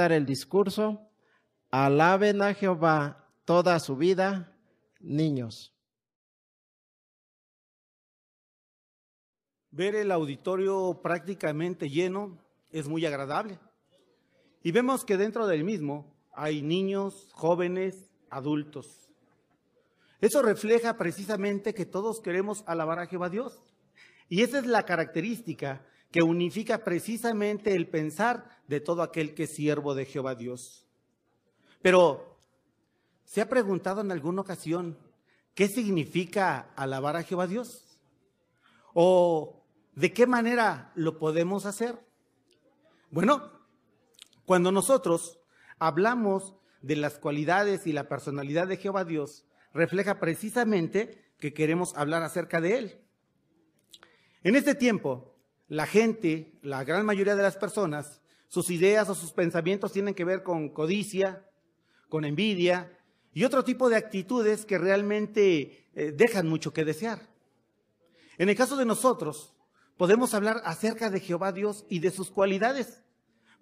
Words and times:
el 0.00 0.26
discurso, 0.26 1.10
alaben 1.70 2.42
a 2.42 2.54
Jehová 2.54 3.28
toda 3.44 3.78
su 3.80 3.96
vida, 3.96 4.56
niños. 5.00 5.74
Ver 9.70 9.94
el 9.94 10.12
auditorio 10.12 11.00
prácticamente 11.02 11.88
lleno 11.88 12.38
es 12.70 12.88
muy 12.88 13.06
agradable. 13.06 13.58
Y 14.62 14.72
vemos 14.72 15.04
que 15.04 15.16
dentro 15.16 15.46
del 15.46 15.64
mismo 15.64 16.14
hay 16.34 16.62
niños, 16.62 17.28
jóvenes, 17.32 18.10
adultos. 18.30 19.10
Eso 20.20 20.42
refleja 20.42 20.96
precisamente 20.96 21.74
que 21.74 21.86
todos 21.86 22.20
queremos 22.20 22.62
alabar 22.66 22.98
a 22.98 23.06
Jehová 23.06 23.28
Dios. 23.28 23.62
Y 24.28 24.42
esa 24.42 24.58
es 24.58 24.66
la 24.66 24.84
característica 24.84 25.84
que 26.12 26.22
unifica 26.22 26.84
precisamente 26.84 27.74
el 27.74 27.88
pensar 27.88 28.60
de 28.68 28.80
todo 28.80 29.02
aquel 29.02 29.34
que 29.34 29.44
es 29.44 29.54
siervo 29.54 29.94
de 29.94 30.04
Jehová 30.04 30.34
Dios. 30.34 30.86
Pero, 31.80 32.36
¿se 33.24 33.40
ha 33.40 33.48
preguntado 33.48 34.02
en 34.02 34.12
alguna 34.12 34.42
ocasión 34.42 34.98
qué 35.54 35.68
significa 35.68 36.70
alabar 36.76 37.16
a 37.16 37.22
Jehová 37.22 37.46
Dios? 37.46 37.98
¿O 38.92 39.64
de 39.94 40.12
qué 40.12 40.26
manera 40.26 40.92
lo 40.94 41.18
podemos 41.18 41.64
hacer? 41.64 41.98
Bueno, 43.10 43.50
cuando 44.44 44.70
nosotros 44.70 45.40
hablamos 45.78 46.54
de 46.82 46.96
las 46.96 47.18
cualidades 47.18 47.86
y 47.86 47.92
la 47.92 48.08
personalidad 48.08 48.68
de 48.68 48.76
Jehová 48.76 49.04
Dios, 49.04 49.46
refleja 49.72 50.20
precisamente 50.20 51.32
que 51.38 51.54
queremos 51.54 51.96
hablar 51.96 52.22
acerca 52.22 52.60
de 52.60 52.78
Él. 52.78 53.00
En 54.42 54.56
este 54.56 54.74
tiempo, 54.74 55.31
la 55.72 55.86
gente, 55.86 56.52
la 56.60 56.84
gran 56.84 57.06
mayoría 57.06 57.34
de 57.34 57.42
las 57.42 57.56
personas, 57.56 58.20
sus 58.46 58.68
ideas 58.68 59.08
o 59.08 59.14
sus 59.14 59.32
pensamientos 59.32 59.90
tienen 59.90 60.12
que 60.12 60.26
ver 60.26 60.42
con 60.42 60.68
codicia, 60.68 61.48
con 62.10 62.26
envidia 62.26 62.94
y 63.32 63.44
otro 63.44 63.64
tipo 63.64 63.88
de 63.88 63.96
actitudes 63.96 64.66
que 64.66 64.76
realmente 64.76 65.88
eh, 65.94 66.12
dejan 66.14 66.46
mucho 66.46 66.74
que 66.74 66.84
desear. 66.84 67.26
En 68.36 68.50
el 68.50 68.54
caso 68.54 68.76
de 68.76 68.84
nosotros, 68.84 69.54
podemos 69.96 70.34
hablar 70.34 70.60
acerca 70.66 71.08
de 71.08 71.20
Jehová 71.20 71.52
Dios 71.52 71.86
y 71.88 72.00
de 72.00 72.10
sus 72.10 72.30
cualidades, 72.30 73.00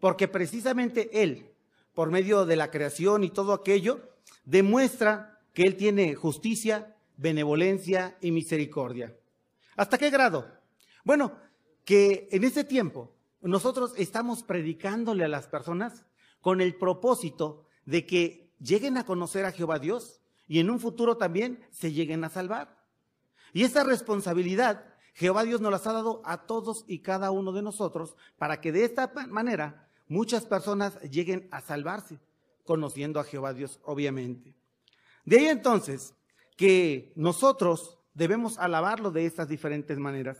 porque 0.00 0.27
precisamente 0.27 1.22
Él, 1.22 1.52
por 1.95 2.11
medio 2.11 2.45
de 2.45 2.56
la 2.56 2.72
creación 2.72 3.22
y 3.22 3.30
todo 3.30 3.52
aquello, 3.52 4.00
demuestra 4.45 5.39
que 5.55 5.62
Él 5.62 5.77
tiene 5.77 6.17
justicia, 6.17 6.97
benevolencia 7.17 8.19
y 8.20 8.33
misericordia. 8.33 9.17
¿Hasta 9.77 9.97
qué 9.97 10.11
grado? 10.11 10.58
Bueno, 11.05 11.39
que 11.84 12.28
en 12.31 12.45
ese 12.45 12.64
tiempo 12.64 13.12
nosotros 13.41 13.92
estamos 13.97 14.42
predicándole 14.42 15.25
a 15.25 15.28
las 15.28 15.47
personas 15.47 16.05
con 16.41 16.61
el 16.61 16.75
propósito 16.75 17.67
de 17.84 18.06
que 18.06 18.53
lleguen 18.59 18.97
a 18.97 19.05
conocer 19.05 19.45
a 19.45 19.53
Jehová 19.53 19.78
Dios 19.78 20.20
y 20.47 20.58
en 20.58 20.70
un 20.70 20.81
futuro 20.81 21.17
también 21.17 21.64
se 21.70 21.92
lleguen 21.92 22.25
a 22.25 22.28
salvar. 22.28 22.78
Y 23.53 23.64
esa 23.64 23.84
responsabilidad 23.84 24.91
Jehová 25.14 25.45
Dios 25.45 25.61
nos 25.61 25.70
las 25.70 25.86
ha 25.86 25.92
dado 25.92 26.23
a 26.25 26.47
todos 26.47 26.84
y 26.86 27.01
cada 27.01 27.31
uno 27.31 27.53
de 27.53 27.62
nosotros 27.62 28.17
para 28.39 28.61
que 28.61 28.73
de 28.73 28.84
esta 28.84 29.12
manera 29.28 29.89
muchas 30.08 30.47
personas 30.47 31.01
lleguen 31.03 31.48
a 31.51 31.61
salvarse, 31.61 32.19
conociendo 32.64 33.20
a 33.20 33.25
Jehová 33.25 33.53
Dios, 33.53 33.81
obviamente. 33.84 34.55
De 35.25 35.39
ahí 35.39 35.47
entonces 35.47 36.14
que 36.56 37.12
nosotros 37.17 37.98
debemos 38.14 38.58
alabarlo 38.58 39.11
de 39.11 39.27
estas 39.27 39.48
diferentes 39.48 39.98
maneras. 39.98 40.39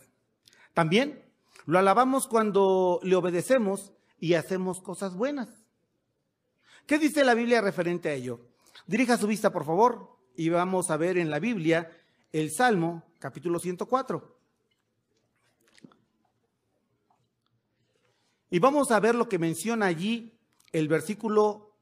También 0.75 1.30
lo 1.67 1.79
alabamos 1.79 2.27
cuando 2.27 3.01
le 3.03 3.17
obedecemos 3.17 3.93
y 4.19 4.35
hacemos 4.35 4.81
cosas 4.81 5.15
buenas. 5.15 5.49
¿Qué 6.87 6.99
dice 6.99 7.25
la 7.25 7.35
Biblia 7.35 7.61
referente 7.61 8.09
a 8.09 8.15
ello? 8.15 8.41
Dirija 8.87 9.17
su 9.17 9.27
vista, 9.27 9.53
por 9.53 9.65
favor, 9.65 10.17
y 10.37 10.49
vamos 10.49 10.91
a 10.91 10.97
ver 10.97 11.19
en 11.19 11.31
la 11.31 11.39
Biblia 11.39 11.91
el 12.33 12.51
Salmo, 12.51 13.05
capítulo 13.19 13.59
104. 13.59 14.39
Y 18.51 18.59
vamos 18.59 18.91
a 18.91 18.99
ver 18.99 19.15
lo 19.15 19.29
que 19.29 19.39
menciona 19.39 19.87
allí 19.87 20.37
el 20.73 20.89
versículo 20.89 21.77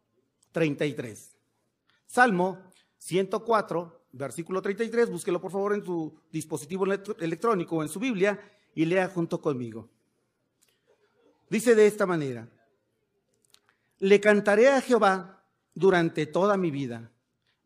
33. 0.52 1.38
Salmo 2.06 2.58
104, 2.98 4.06
versículo 4.12 4.60
33, 4.60 5.10
búsquelo 5.10 5.41
por 5.41 5.52
favor 5.52 5.75
en 5.75 5.84
su 5.84 6.20
dispositivo 6.31 6.84
electrónico 6.84 7.76
o 7.76 7.82
en 7.82 7.88
su 7.88 7.98
Biblia 7.98 8.38
y 8.74 8.84
lea 8.84 9.08
junto 9.08 9.40
conmigo. 9.40 9.88
Dice 11.50 11.74
de 11.74 11.86
esta 11.86 12.06
manera, 12.06 12.48
le 13.98 14.20
cantaré 14.20 14.68
a 14.68 14.80
Jehová 14.80 15.42
durante 15.74 16.26
toda 16.26 16.56
mi 16.56 16.70
vida. 16.70 17.10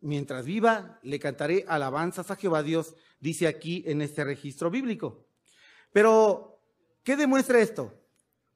Mientras 0.01 0.47
viva, 0.47 0.99
le 1.03 1.19
cantaré 1.19 1.65
alabanzas 1.69 2.31
a 2.31 2.37
Jehová 2.37 2.63
Dios, 2.63 2.95
dice 3.21 3.47
aquí 3.47 3.85
en 3.87 4.03
este 4.03 4.25
registro 4.25 4.71
bíblico. 4.71 5.27
Pero, 5.93 6.61
¿qué 7.05 7.17
demuestra 7.17 7.61
esto? 7.61 7.95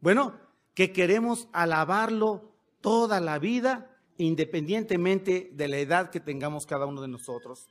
Bueno, 0.00 0.38
que 0.74 0.92
queremos 0.92 1.48
alabarlo 1.52 2.56
toda 2.80 3.20
la 3.20 3.38
vida, 3.38 3.96
independientemente 4.18 5.50
de 5.52 5.68
la 5.68 5.78
edad 5.78 6.10
que 6.10 6.20
tengamos 6.20 6.66
cada 6.66 6.86
uno 6.86 7.02
de 7.02 7.08
nosotros. 7.08 7.68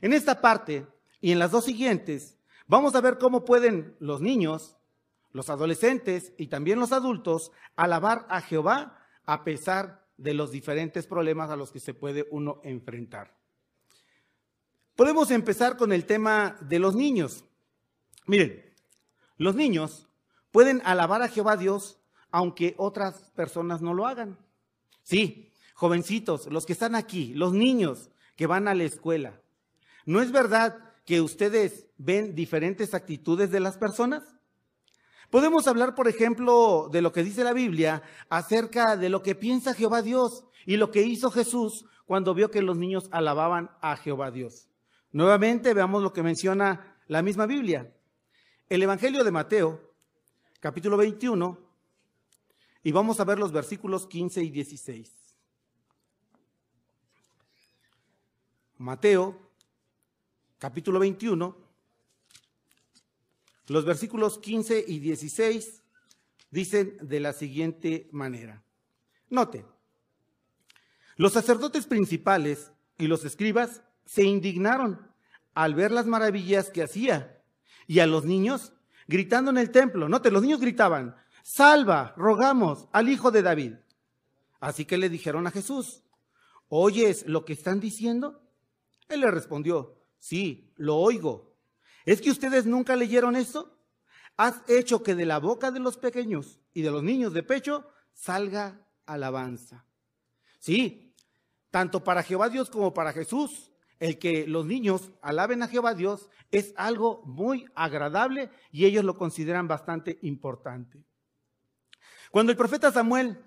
En 0.00 0.12
esta 0.12 0.40
parte 0.40 0.86
y 1.20 1.32
en 1.32 1.38
las 1.38 1.50
dos 1.50 1.64
siguientes, 1.64 2.38
Vamos 2.70 2.94
a 2.94 3.00
ver 3.00 3.18
cómo 3.18 3.44
pueden 3.44 3.96
los 3.98 4.20
niños, 4.20 4.76
los 5.32 5.50
adolescentes 5.50 6.32
y 6.38 6.46
también 6.46 6.78
los 6.78 6.92
adultos 6.92 7.50
alabar 7.74 8.26
a 8.28 8.42
Jehová 8.42 9.08
a 9.26 9.42
pesar 9.42 10.06
de 10.16 10.34
los 10.34 10.52
diferentes 10.52 11.08
problemas 11.08 11.50
a 11.50 11.56
los 11.56 11.72
que 11.72 11.80
se 11.80 11.94
puede 11.94 12.28
uno 12.30 12.60
enfrentar. 12.62 13.36
Podemos 14.94 15.32
empezar 15.32 15.76
con 15.76 15.92
el 15.92 16.06
tema 16.06 16.58
de 16.60 16.78
los 16.78 16.94
niños. 16.94 17.44
Miren, 18.26 18.72
los 19.36 19.56
niños 19.56 20.08
pueden 20.52 20.80
alabar 20.84 21.22
a 21.22 21.28
Jehová 21.28 21.56
Dios 21.56 21.98
aunque 22.30 22.76
otras 22.78 23.32
personas 23.32 23.82
no 23.82 23.94
lo 23.94 24.06
hagan. 24.06 24.38
Sí, 25.02 25.52
jovencitos, 25.74 26.46
los 26.46 26.66
que 26.66 26.74
están 26.74 26.94
aquí, 26.94 27.34
los 27.34 27.52
niños 27.52 28.10
que 28.36 28.46
van 28.46 28.68
a 28.68 28.74
la 28.74 28.84
escuela. 28.84 29.40
¿No 30.06 30.22
es 30.22 30.30
verdad 30.30 30.89
que 31.10 31.20
ustedes 31.20 31.88
ven 31.98 32.36
diferentes 32.36 32.94
actitudes 32.94 33.50
de 33.50 33.58
las 33.58 33.76
personas? 33.76 34.22
Podemos 35.28 35.66
hablar, 35.66 35.96
por 35.96 36.06
ejemplo, 36.06 36.88
de 36.92 37.02
lo 37.02 37.10
que 37.10 37.24
dice 37.24 37.42
la 37.42 37.52
Biblia 37.52 38.04
acerca 38.28 38.96
de 38.96 39.08
lo 39.08 39.20
que 39.20 39.34
piensa 39.34 39.74
Jehová 39.74 40.02
Dios 40.02 40.44
y 40.66 40.76
lo 40.76 40.92
que 40.92 41.02
hizo 41.02 41.32
Jesús 41.32 41.84
cuando 42.06 42.32
vio 42.32 42.52
que 42.52 42.62
los 42.62 42.76
niños 42.76 43.08
alababan 43.10 43.72
a 43.80 43.96
Jehová 43.96 44.30
Dios. 44.30 44.68
Nuevamente 45.10 45.74
veamos 45.74 46.00
lo 46.00 46.12
que 46.12 46.22
menciona 46.22 46.96
la 47.08 47.22
misma 47.22 47.46
Biblia. 47.46 47.92
El 48.68 48.80
Evangelio 48.80 49.24
de 49.24 49.32
Mateo, 49.32 49.80
capítulo 50.60 50.96
21, 50.96 51.58
y 52.84 52.92
vamos 52.92 53.18
a 53.18 53.24
ver 53.24 53.40
los 53.40 53.50
versículos 53.50 54.06
15 54.06 54.44
y 54.44 54.50
16. 54.50 55.12
Mateo 58.78 59.49
capítulo 60.60 60.98
21, 60.98 61.56
los 63.68 63.84
versículos 63.86 64.38
15 64.38 64.84
y 64.86 64.98
16 64.98 65.82
dicen 66.50 66.98
de 67.00 67.18
la 67.18 67.32
siguiente 67.32 68.10
manera. 68.12 68.62
Note, 69.30 69.64
los 71.16 71.32
sacerdotes 71.32 71.86
principales 71.86 72.72
y 72.98 73.06
los 73.06 73.24
escribas 73.24 73.82
se 74.04 74.24
indignaron 74.24 75.10
al 75.54 75.74
ver 75.74 75.92
las 75.92 76.04
maravillas 76.04 76.68
que 76.68 76.82
hacía 76.82 77.42
y 77.86 78.00
a 78.00 78.06
los 78.06 78.26
niños 78.26 78.74
gritando 79.08 79.50
en 79.50 79.56
el 79.56 79.70
templo. 79.70 80.10
Note, 80.10 80.30
los 80.30 80.42
niños 80.42 80.60
gritaban, 80.60 81.16
salva, 81.42 82.12
rogamos 82.18 82.86
al 82.92 83.08
hijo 83.08 83.30
de 83.30 83.40
David. 83.40 83.74
Así 84.60 84.84
que 84.84 84.98
le 84.98 85.08
dijeron 85.08 85.46
a 85.46 85.52
Jesús, 85.52 86.02
¿oyes 86.68 87.26
lo 87.26 87.46
que 87.46 87.54
están 87.54 87.80
diciendo? 87.80 88.42
Él 89.08 89.20
le 89.20 89.30
respondió, 89.30 89.99
Sí, 90.20 90.72
lo 90.76 90.96
oigo. 90.98 91.56
¿Es 92.04 92.20
que 92.20 92.30
ustedes 92.30 92.66
nunca 92.66 92.94
leyeron 92.94 93.34
esto? 93.34 93.76
Has 94.36 94.62
hecho 94.68 95.02
que 95.02 95.14
de 95.14 95.26
la 95.26 95.38
boca 95.38 95.70
de 95.70 95.80
los 95.80 95.96
pequeños 95.96 96.60
y 96.72 96.82
de 96.82 96.90
los 96.90 97.02
niños 97.02 97.32
de 97.32 97.42
pecho 97.42 97.90
salga 98.12 98.86
alabanza. 99.06 99.86
Sí, 100.60 101.16
tanto 101.70 102.04
para 102.04 102.22
Jehová 102.22 102.48
Dios 102.48 102.70
como 102.70 102.94
para 102.94 103.12
Jesús, 103.12 103.72
el 103.98 104.18
que 104.18 104.46
los 104.46 104.66
niños 104.66 105.10
alaben 105.20 105.62
a 105.62 105.68
Jehová 105.68 105.94
Dios 105.94 106.28
es 106.50 106.72
algo 106.76 107.22
muy 107.24 107.66
agradable 107.74 108.50
y 108.70 108.84
ellos 108.84 109.04
lo 109.04 109.16
consideran 109.16 109.68
bastante 109.68 110.18
importante. 110.22 111.04
Cuando 112.30 112.52
el 112.52 112.58
profeta 112.58 112.92
Samuel 112.92 113.42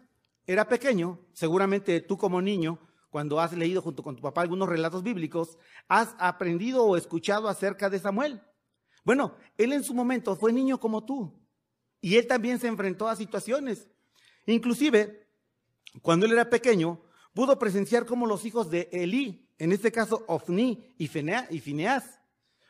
era 0.45 0.67
pequeño, 0.67 1.19
seguramente 1.33 2.01
tú 2.01 2.17
como 2.17 2.41
niño 2.41 2.79
cuando 3.13 3.39
has 3.39 3.53
leído 3.53 3.79
junto 3.79 4.01
con 4.01 4.15
tu 4.15 4.23
papá 4.23 4.41
algunos 4.41 4.67
relatos 4.67 5.03
bíblicos, 5.03 5.59
has 5.87 6.15
aprendido 6.17 6.83
o 6.83 6.97
escuchado 6.97 7.47
acerca 7.47 7.87
de 7.87 7.99
Samuel. 7.99 8.41
Bueno, 9.03 9.35
él 9.55 9.71
en 9.71 9.83
su 9.83 9.93
momento 9.93 10.35
fue 10.35 10.51
niño 10.51 10.79
como 10.79 11.05
tú 11.05 11.39
y 12.01 12.15
él 12.15 12.25
también 12.25 12.57
se 12.57 12.65
enfrentó 12.65 13.07
a 13.07 13.15
situaciones. 13.15 13.87
Inclusive, 14.47 15.27
cuando 16.01 16.25
él 16.25 16.31
era 16.31 16.49
pequeño, 16.49 17.03
pudo 17.35 17.59
presenciar 17.59 18.07
cómo 18.07 18.25
los 18.25 18.45
hijos 18.45 18.71
de 18.71 18.89
Elí, 18.91 19.47
en 19.59 19.71
este 19.73 19.91
caso 19.91 20.25
Ofni 20.27 20.95
y 20.97 21.07
Fineas, 21.07 22.19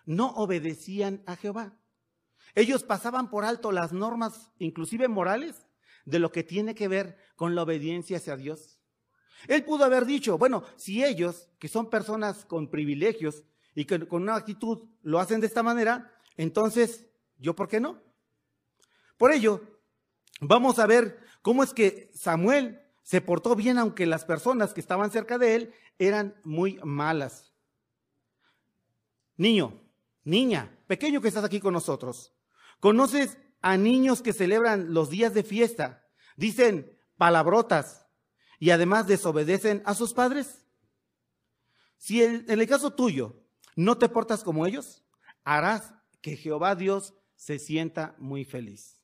no 0.06 0.32
obedecían 0.32 1.24
a 1.26 1.38
Jehová. 1.38 1.80
Ellos 2.54 2.84
pasaban 2.84 3.30
por 3.30 3.46
alto 3.46 3.72
las 3.72 3.94
normas, 3.94 4.52
inclusive 4.60 5.08
morales, 5.08 5.70
de 6.04 6.20
lo 6.20 6.34
que 6.34 6.44
tiene 6.44 6.76
que 6.76 6.90
ver 6.90 7.18
con 7.38 7.56
la 7.56 7.64
obediencia 7.64 8.18
hacia 8.18 8.36
Dios. 8.36 8.73
Él 9.48 9.64
pudo 9.64 9.86
haber 9.86 10.06
dicho, 10.06 10.38
bueno, 10.38 10.64
si 10.76 11.04
ellos, 11.04 11.50
que 11.60 11.68
son 11.68 11.90
personas 11.90 12.46
con 12.46 12.70
privilegios 12.70 13.44
y 13.76 13.86
que 13.86 14.08
con 14.08 14.24
una 14.24 14.36
actitud 14.36 14.90
lo 15.02 15.20
hacen 15.20 15.42
de 15.42 15.48
esta 15.48 15.64
manera, 15.64 16.12
entonces, 16.38 17.06
¿yo 17.38 17.56
por 17.56 17.68
qué 17.68 17.80
no? 17.80 18.02
Por 19.18 19.32
ello, 19.32 19.62
vamos 20.40 20.80
a 20.80 20.88
ver 20.88 21.20
cómo 21.42 21.64
es 21.64 21.74
que 21.74 22.12
Samuel 22.14 22.82
se 23.04 23.22
portó 23.22 23.56
bien 23.56 23.78
aunque 23.78 24.06
las 24.06 24.26
personas 24.26 24.74
que 24.74 24.80
estaban 24.80 25.12
cerca 25.12 25.38
de 25.38 25.56
él 25.56 25.74
eran 26.00 26.36
muy 26.44 26.80
malas. 26.84 27.54
Niño, 29.36 29.82
niña, 30.24 30.78
pequeño 30.88 31.22
que 31.22 31.28
estás 31.28 31.44
aquí 31.44 31.60
con 31.60 31.74
nosotros, 31.74 32.34
¿conoces 32.80 33.38
a 33.62 33.78
niños 33.78 34.22
que 34.22 34.34
celebran 34.34 34.94
los 34.94 35.10
días 35.10 35.34
de 35.34 35.44
fiesta? 35.44 36.08
Dicen 36.38 36.98
palabrotas 37.18 38.03
y 38.60 38.72
además 38.72 39.08
desobedecen 39.08 39.82
a 39.86 39.96
sus 39.96 40.14
padres. 40.14 40.66
Si 41.98 42.24
en 42.24 42.46
el 42.48 42.68
caso 42.68 42.92
tuyo 42.92 43.44
no 43.76 43.98
te 43.98 44.10
portas 44.10 44.44
como 44.44 44.66
ellos, 44.66 45.04
harás 45.44 45.94
que 46.22 46.38
Jehová 46.38 46.76
Dios 46.76 47.14
se 47.36 47.60
sienta 47.60 48.16
muy 48.18 48.46
feliz. 48.46 49.02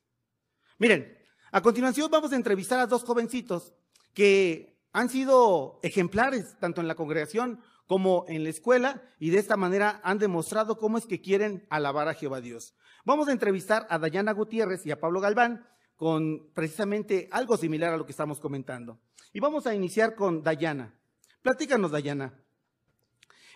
Miren, 0.78 1.18
a 1.52 1.60
continuación 1.60 2.10
vamos 2.10 2.32
a 2.32 2.36
entrevistar 2.36 2.80
a 2.80 2.86
dos 2.86 3.04
jovencitos 3.04 3.74
que 4.14 4.80
han 4.92 5.08
sido 5.08 5.80
ejemplares 5.82 6.58
tanto 6.58 6.80
en 6.80 6.88
la 6.88 6.94
congregación 6.94 7.60
como 7.86 8.24
en 8.28 8.44
la 8.44 8.50
escuela 8.50 9.02
y 9.18 9.30
de 9.30 9.38
esta 9.38 9.56
manera 9.56 10.00
han 10.04 10.18
demostrado 10.18 10.78
cómo 10.78 10.96
es 10.96 11.06
que 11.06 11.20
quieren 11.20 11.66
alabar 11.70 12.08
a 12.08 12.14
Jehová 12.14 12.40
Dios. 12.40 12.74
Vamos 13.04 13.28
a 13.28 13.32
entrevistar 13.32 13.86
a 13.90 13.98
Dayana 13.98 14.32
Gutiérrez 14.32 14.86
y 14.86 14.90
a 14.90 15.00
Pablo 15.00 15.20
Galván 15.20 15.66
con 16.00 16.48
precisamente 16.54 17.28
algo 17.30 17.58
similar 17.58 17.92
a 17.92 17.98
lo 17.98 18.06
que 18.06 18.12
estamos 18.12 18.40
comentando. 18.40 18.98
Y 19.34 19.40
vamos 19.40 19.66
a 19.66 19.74
iniciar 19.74 20.14
con 20.14 20.42
Dayana. 20.42 20.94
Platícanos, 21.42 21.90
Dayana. 21.90 22.32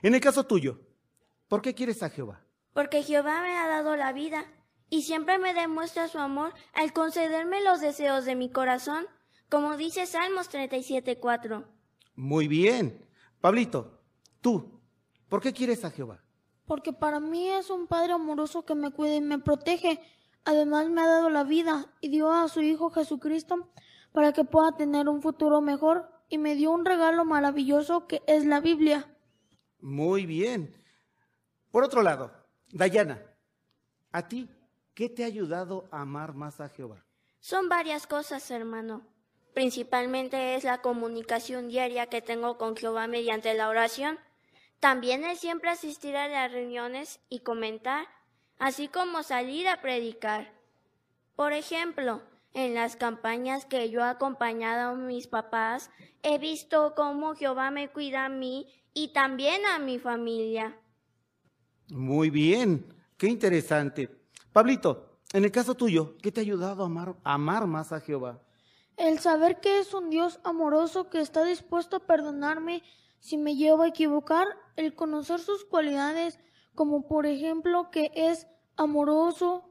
En 0.02 0.14
el 0.14 0.20
caso 0.20 0.44
tuyo, 0.44 0.79
¿por 1.49 1.62
qué 1.62 1.73
quieres 1.73 2.02
a 2.02 2.11
Jehová? 2.11 2.44
Porque 2.75 3.02
Jehová 3.02 3.41
me 3.41 3.56
ha 3.56 3.67
dado 3.67 3.96
la 3.96 4.12
vida 4.12 4.44
y 4.91 5.05
siempre 5.05 5.38
me 5.38 5.55
demuestra 5.55 6.06
su 6.06 6.19
amor 6.19 6.52
al 6.75 6.93
concederme 6.93 7.64
los 7.64 7.81
deseos 7.81 8.26
de 8.26 8.35
mi 8.35 8.50
corazón 8.50 9.06
como 9.49 9.79
dice 9.79 10.05
Salmos 10.05 10.52
37.4. 10.52 11.64
Muy 12.17 12.47
bien. 12.47 13.08
Pablito, 13.40 14.02
tú, 14.43 14.82
¿por 15.31 15.40
qué 15.40 15.55
quieres 15.55 15.82
a 15.87 15.90
Jehová? 15.90 16.23
Porque 16.67 16.93
para 16.93 17.20
mí 17.20 17.49
es 17.49 17.70
un 17.70 17.87
Padre 17.87 18.12
amoroso 18.12 18.67
que 18.67 18.75
me 18.75 18.90
cuida 18.90 19.14
y 19.14 19.23
me 19.23 19.38
protege. 19.38 20.02
Además 20.44 20.88
me 20.91 21.00
ha 21.00 21.06
dado 21.06 21.31
la 21.31 21.44
vida 21.44 21.87
y 22.00 22.08
dio 22.08 22.31
a 22.31 22.49
su 22.49 22.61
Hijo 22.61 22.91
Jesucristo 22.91 23.70
para 24.12 24.32
que 24.32 24.44
pueda 24.44 24.76
tener 24.76 25.08
un 25.08 25.23
futuro 25.23 25.61
mejor 25.61 26.11
y 26.29 26.38
me 26.38 26.55
dio 26.55 26.70
un 26.70 26.85
regalo 26.85 27.25
maravilloso 27.25 28.06
que 28.06 28.23
es 28.26 28.44
la 28.44 28.61
Biblia. 28.61 29.08
Muy 29.81 30.26
bien. 30.26 30.75
Por 31.70 31.85
otro 31.85 32.02
lado, 32.02 32.32
Dayana, 32.73 33.20
¿a 34.12 34.29
ti 34.29 34.49
qué 34.94 35.08
te 35.08 35.25
ha 35.25 35.26
ayudado 35.26 35.88
a 35.91 36.02
amar 36.02 36.35
más 36.35 36.61
a 36.61 36.69
Jehová? 36.69 37.05
Son 37.40 37.69
varias 37.69 38.06
cosas, 38.06 38.50
hermano. 38.50 39.02
Principalmente 39.55 40.56
es 40.56 40.64
la 40.64 40.81
comunicación 40.81 41.69
diaria 41.69 42.06
que 42.06 42.23
tengo 42.23 42.58
con 42.58 42.76
Jehová 42.76 43.06
mediante 43.06 43.55
la 43.55 43.69
oración. 43.69 44.19
También 44.81 45.25
es 45.25 45.40
siempre 45.40 45.70
asistir 45.70 46.17
a 46.17 46.29
las 46.29 46.50
reuniones 46.50 47.20
y 47.29 47.40
comentar, 47.40 48.06
así 48.58 48.88
como 48.88 49.22
salir 49.22 49.68
a 49.68 49.80
predicar. 49.80 50.52
Por 51.36 51.52
ejemplo, 51.52 52.22
en 52.52 52.74
las 52.74 52.96
campañas 52.96 53.66
que 53.66 53.90
yo 53.90 54.00
he 54.00 54.04
acompañado 54.08 54.92
a 54.92 54.94
mis 54.94 55.26
papás, 55.26 55.90
he 56.22 56.38
visto 56.38 56.94
cómo 56.94 57.34
Jehová 57.34 57.70
me 57.70 57.90
cuida 57.90 58.26
a 58.26 58.28
mí 58.28 58.68
y 58.94 59.12
también 59.12 59.66
a 59.66 59.78
mi 59.78 59.98
familia. 59.98 60.78
Muy 61.88 62.30
bien, 62.30 62.94
qué 63.16 63.26
interesante. 63.26 64.08
Pablito, 64.52 65.18
en 65.32 65.44
el 65.44 65.50
caso 65.50 65.74
tuyo, 65.74 66.16
¿qué 66.22 66.30
te 66.30 66.40
ha 66.40 66.42
ayudado 66.42 66.84
a 66.84 66.86
amar, 66.86 67.16
a 67.24 67.34
amar 67.34 67.66
más 67.66 67.92
a 67.92 68.00
Jehová? 68.00 68.40
El 68.96 69.18
saber 69.18 69.60
que 69.60 69.80
es 69.80 69.92
un 69.92 70.08
Dios 70.08 70.38
amoroso 70.44 71.10
que 71.10 71.20
está 71.20 71.44
dispuesto 71.44 71.96
a 71.96 72.06
perdonarme 72.06 72.84
si 73.18 73.36
me 73.36 73.56
llevo 73.56 73.82
a 73.82 73.88
equivocar, 73.88 74.46
el 74.76 74.94
conocer 74.94 75.40
sus 75.40 75.64
cualidades, 75.64 76.38
como 76.75 77.06
por 77.06 77.26
ejemplo 77.26 77.91
que 77.91 78.11
es 78.15 78.47
amoroso, 78.76 79.71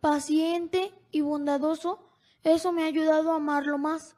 paciente 0.00 0.92
y 1.10 1.20
bondadoso, 1.20 2.10
eso 2.42 2.72
me 2.72 2.82
ha 2.82 2.86
ayudado 2.86 3.32
a 3.32 3.36
amarlo 3.36 3.78
más. 3.78 4.16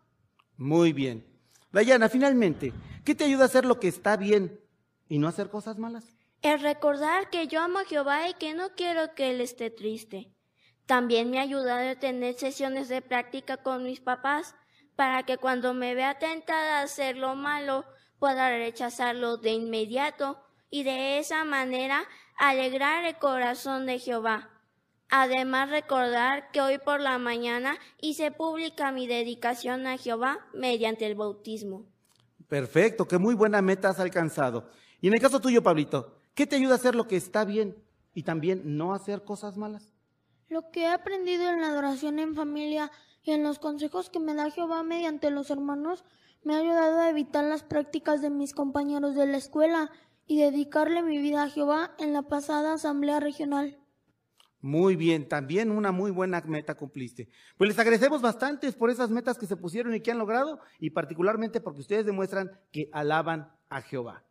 Muy 0.57 0.93
bien. 0.93 1.27
Dayana, 1.73 2.09
finalmente, 2.09 2.73
¿qué 3.05 3.15
te 3.15 3.25
ayuda 3.25 3.45
a 3.45 3.47
hacer 3.47 3.65
lo 3.65 3.79
que 3.79 3.89
está 3.89 4.17
bien 4.17 4.61
y 5.09 5.19
no 5.19 5.29
hacer 5.29 5.51
cosas 5.51 5.79
malas? 5.79 6.05
El 6.43 6.61
recordar 6.61 7.31
que 7.31 7.47
yo 7.47 7.61
amo 7.61 7.79
a 7.79 7.85
Jehová 7.85 8.29
y 8.29 8.35
que 8.35 8.55
no 8.55 8.75
quiero 8.75 9.15
que 9.15 9.31
Él 9.31 9.41
esté 9.41 9.71
triste. 9.71 10.33
También 10.87 11.31
me 11.31 11.39
ha 11.39 11.43
ayudado 11.43 11.91
a 11.91 11.99
tener 11.99 12.35
sesiones 12.35 12.89
de 12.89 13.03
práctica 13.03 13.57
con 13.59 13.85
mis 13.85 14.01
papás 14.01 14.55
para 14.95 15.25
que 15.25 15.37
cuando 15.37 15.75
me 15.75 15.95
vea 15.95 16.19
tentada 16.19 16.79
a 16.79 16.83
hacer 16.83 17.17
lo 17.17 17.35
malo 17.35 17.85
pueda 18.19 18.49
rechazarlo 18.51 19.37
de 19.37 19.51
inmediato 19.51 20.43
y 20.71 20.83
de 20.85 21.19
esa 21.19 21.45
manera 21.45 22.07
alegrar 22.37 23.05
el 23.05 23.17
corazón 23.19 23.87
de 23.87 23.99
Jehová. 23.99 24.51
Además 25.09 25.71
recordar 25.71 26.51
que 26.51 26.61
hoy 26.61 26.79
por 26.79 27.01
la 27.01 27.19
mañana 27.19 27.77
hice 28.01 28.33
pública 28.33 28.91
mi 28.91 29.07
dedicación 29.07 29.87
a 29.87 29.99
Jehová 29.99 30.39
mediante 30.53 31.07
el 31.07 31.15
bautismo. 31.15 31.87
Perfecto, 32.49 33.07
qué 33.07 33.19
muy 33.19 33.35
buena 33.35 33.63
meta 33.63 33.89
has 33.89 34.01
alcanzado. 34.01 34.69
Y 35.01 35.09
en 35.09 35.15
el 35.15 35.21
caso 35.21 35.41
tuyo, 35.41 35.63
Pablito, 35.63 36.19
¿qué 36.35 36.47
te 36.47 36.57
ayuda 36.57 36.73
a 36.73 36.77
hacer 36.77 36.95
lo 36.95 37.07
que 37.07 37.17
está 37.17 37.45
bien 37.45 37.77
y 38.15 38.23
también 38.23 38.63
no 38.77 38.95
hacer 38.95 39.25
cosas 39.25 39.57
malas? 39.57 39.93
Lo 40.49 40.71
que 40.71 40.83
he 40.83 40.89
aprendido 40.89 41.49
en 41.51 41.61
la 41.61 41.69
adoración 41.69 42.19
en 42.19 42.35
familia 42.35 42.91
y 43.23 43.33
en 43.33 43.43
los 43.43 43.59
consejos 43.59 44.11
que 44.11 44.21
me 44.21 44.35
da 44.35 44.51
Jehová 44.51 44.83
mediante 44.83 45.31
los 45.31 45.51
hermanos 45.51 46.05
me 46.45 46.55
ha 46.55 46.59
ayudado 46.59 47.01
a 47.01 47.11
evitar 47.11 47.45
las 47.45 47.65
prácticas 47.65 48.23
de 48.23 48.31
mis 48.31 48.55
compañeros 48.55 49.17
de 49.17 49.27
la 49.27 49.37
escuela 49.37 49.91
y 50.27 50.41
dedicarle 50.41 51.03
mi 51.03 51.19
vida 51.19 51.45
a 51.45 51.51
Jehová 51.51 51.95
en 51.99 52.13
la 52.13 52.23
pasada 52.23 52.75
asamblea 52.75 53.21
regional. 53.21 53.79
Muy 54.61 54.97
bien, 54.97 55.29
también 55.29 55.71
una 55.71 55.93
muy 55.93 56.11
buena 56.11 56.41
meta 56.41 56.75
cumpliste. 56.75 57.29
Pues 57.57 57.69
les 57.69 57.79
agradecemos 57.79 58.21
bastante 58.21 58.73
por 58.73 58.91
esas 58.91 59.11
metas 59.11 59.39
que 59.39 59.47
se 59.47 59.57
pusieron 59.57 59.95
y 59.95 60.01
que 60.01 60.11
han 60.11 60.19
logrado 60.19 60.61
y 60.81 60.91
particularmente 60.91 61.61
porque 61.61 61.81
ustedes 61.81 62.05
demuestran 62.05 62.51
que 62.73 62.91
alaban 62.93 63.53
a 63.69 63.81
Jehová. 63.83 64.25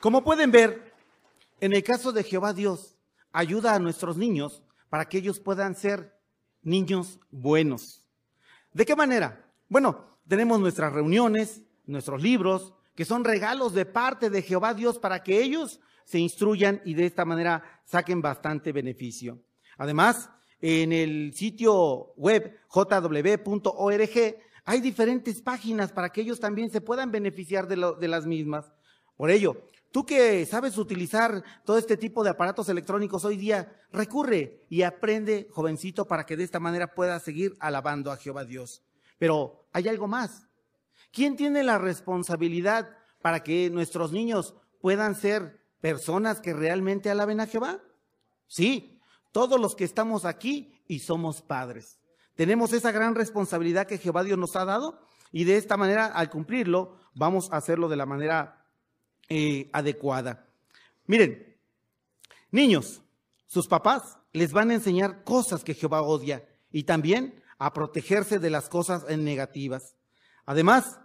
Como 0.00 0.24
pueden 0.24 0.50
ver, 0.50 0.94
en 1.60 1.72
el 1.72 1.82
caso 1.82 2.12
de 2.12 2.24
Jehová 2.24 2.52
Dios, 2.52 2.96
ayuda 3.32 3.74
a 3.74 3.78
nuestros 3.78 4.16
niños 4.16 4.62
para 4.88 5.06
que 5.08 5.18
ellos 5.18 5.40
puedan 5.40 5.74
ser 5.74 6.18
niños 6.62 7.20
buenos. 7.30 8.04
¿De 8.72 8.86
qué 8.86 8.94
manera? 8.94 9.50
Bueno, 9.68 10.18
tenemos 10.28 10.60
nuestras 10.60 10.92
reuniones, 10.92 11.62
nuestros 11.86 12.22
libros, 12.22 12.72
que 12.94 13.04
son 13.04 13.24
regalos 13.24 13.72
de 13.72 13.84
parte 13.84 14.30
de 14.30 14.42
Jehová 14.42 14.74
Dios 14.74 14.98
para 14.98 15.22
que 15.22 15.42
ellos 15.42 15.80
se 16.04 16.18
instruyan 16.18 16.80
y 16.84 16.94
de 16.94 17.06
esta 17.06 17.24
manera 17.24 17.80
saquen 17.84 18.22
bastante 18.22 18.72
beneficio. 18.72 19.40
Además, 19.76 20.30
en 20.60 20.92
el 20.92 21.32
sitio 21.34 22.12
web 22.16 22.58
jw.org 22.68 24.36
hay 24.64 24.80
diferentes 24.80 25.40
páginas 25.40 25.90
para 25.90 26.10
que 26.10 26.20
ellos 26.20 26.38
también 26.38 26.70
se 26.70 26.80
puedan 26.80 27.10
beneficiar 27.10 27.66
de, 27.66 27.94
de 27.98 28.08
las 28.08 28.26
mismas. 28.26 28.72
Por 29.16 29.30
ello, 29.30 29.66
Tú 29.92 30.06
que 30.06 30.46
sabes 30.46 30.78
utilizar 30.78 31.42
todo 31.64 31.76
este 31.76 31.96
tipo 31.96 32.22
de 32.22 32.30
aparatos 32.30 32.68
electrónicos 32.68 33.24
hoy 33.24 33.36
día, 33.36 33.76
recurre 33.92 34.64
y 34.68 34.82
aprende, 34.82 35.48
jovencito, 35.50 36.06
para 36.06 36.24
que 36.24 36.36
de 36.36 36.44
esta 36.44 36.60
manera 36.60 36.94
puedas 36.94 37.24
seguir 37.24 37.56
alabando 37.58 38.12
a 38.12 38.16
Jehová 38.16 38.44
Dios. 38.44 38.84
Pero 39.18 39.66
hay 39.72 39.88
algo 39.88 40.06
más. 40.06 40.46
¿Quién 41.12 41.36
tiene 41.36 41.64
la 41.64 41.78
responsabilidad 41.78 42.88
para 43.20 43.42
que 43.42 43.68
nuestros 43.68 44.12
niños 44.12 44.54
puedan 44.80 45.16
ser 45.16 45.60
personas 45.80 46.40
que 46.40 46.54
realmente 46.54 47.10
alaben 47.10 47.40
a 47.40 47.46
Jehová? 47.46 47.80
Sí, 48.46 49.00
todos 49.32 49.60
los 49.60 49.74
que 49.74 49.84
estamos 49.84 50.24
aquí 50.24 50.82
y 50.86 51.00
somos 51.00 51.42
padres. 51.42 51.98
Tenemos 52.36 52.72
esa 52.72 52.92
gran 52.92 53.16
responsabilidad 53.16 53.88
que 53.88 53.98
Jehová 53.98 54.22
Dios 54.22 54.38
nos 54.38 54.54
ha 54.54 54.64
dado 54.64 55.00
y 55.32 55.44
de 55.44 55.56
esta 55.56 55.76
manera, 55.76 56.06
al 56.06 56.30
cumplirlo, 56.30 56.96
vamos 57.14 57.52
a 57.52 57.56
hacerlo 57.56 57.88
de 57.88 57.96
la 57.96 58.06
manera 58.06 58.59
eh, 59.30 59.70
adecuada. 59.72 60.46
Miren, 61.06 61.56
niños, 62.50 63.00
sus 63.46 63.68
papás 63.68 64.18
les 64.32 64.52
van 64.52 64.70
a 64.70 64.74
enseñar 64.74 65.24
cosas 65.24 65.64
que 65.64 65.74
Jehová 65.74 66.02
odia 66.02 66.46
y 66.70 66.82
también 66.82 67.42
a 67.58 67.72
protegerse 67.72 68.38
de 68.38 68.50
las 68.50 68.68
cosas 68.68 69.06
negativas. 69.16 69.94
Además, 70.46 70.98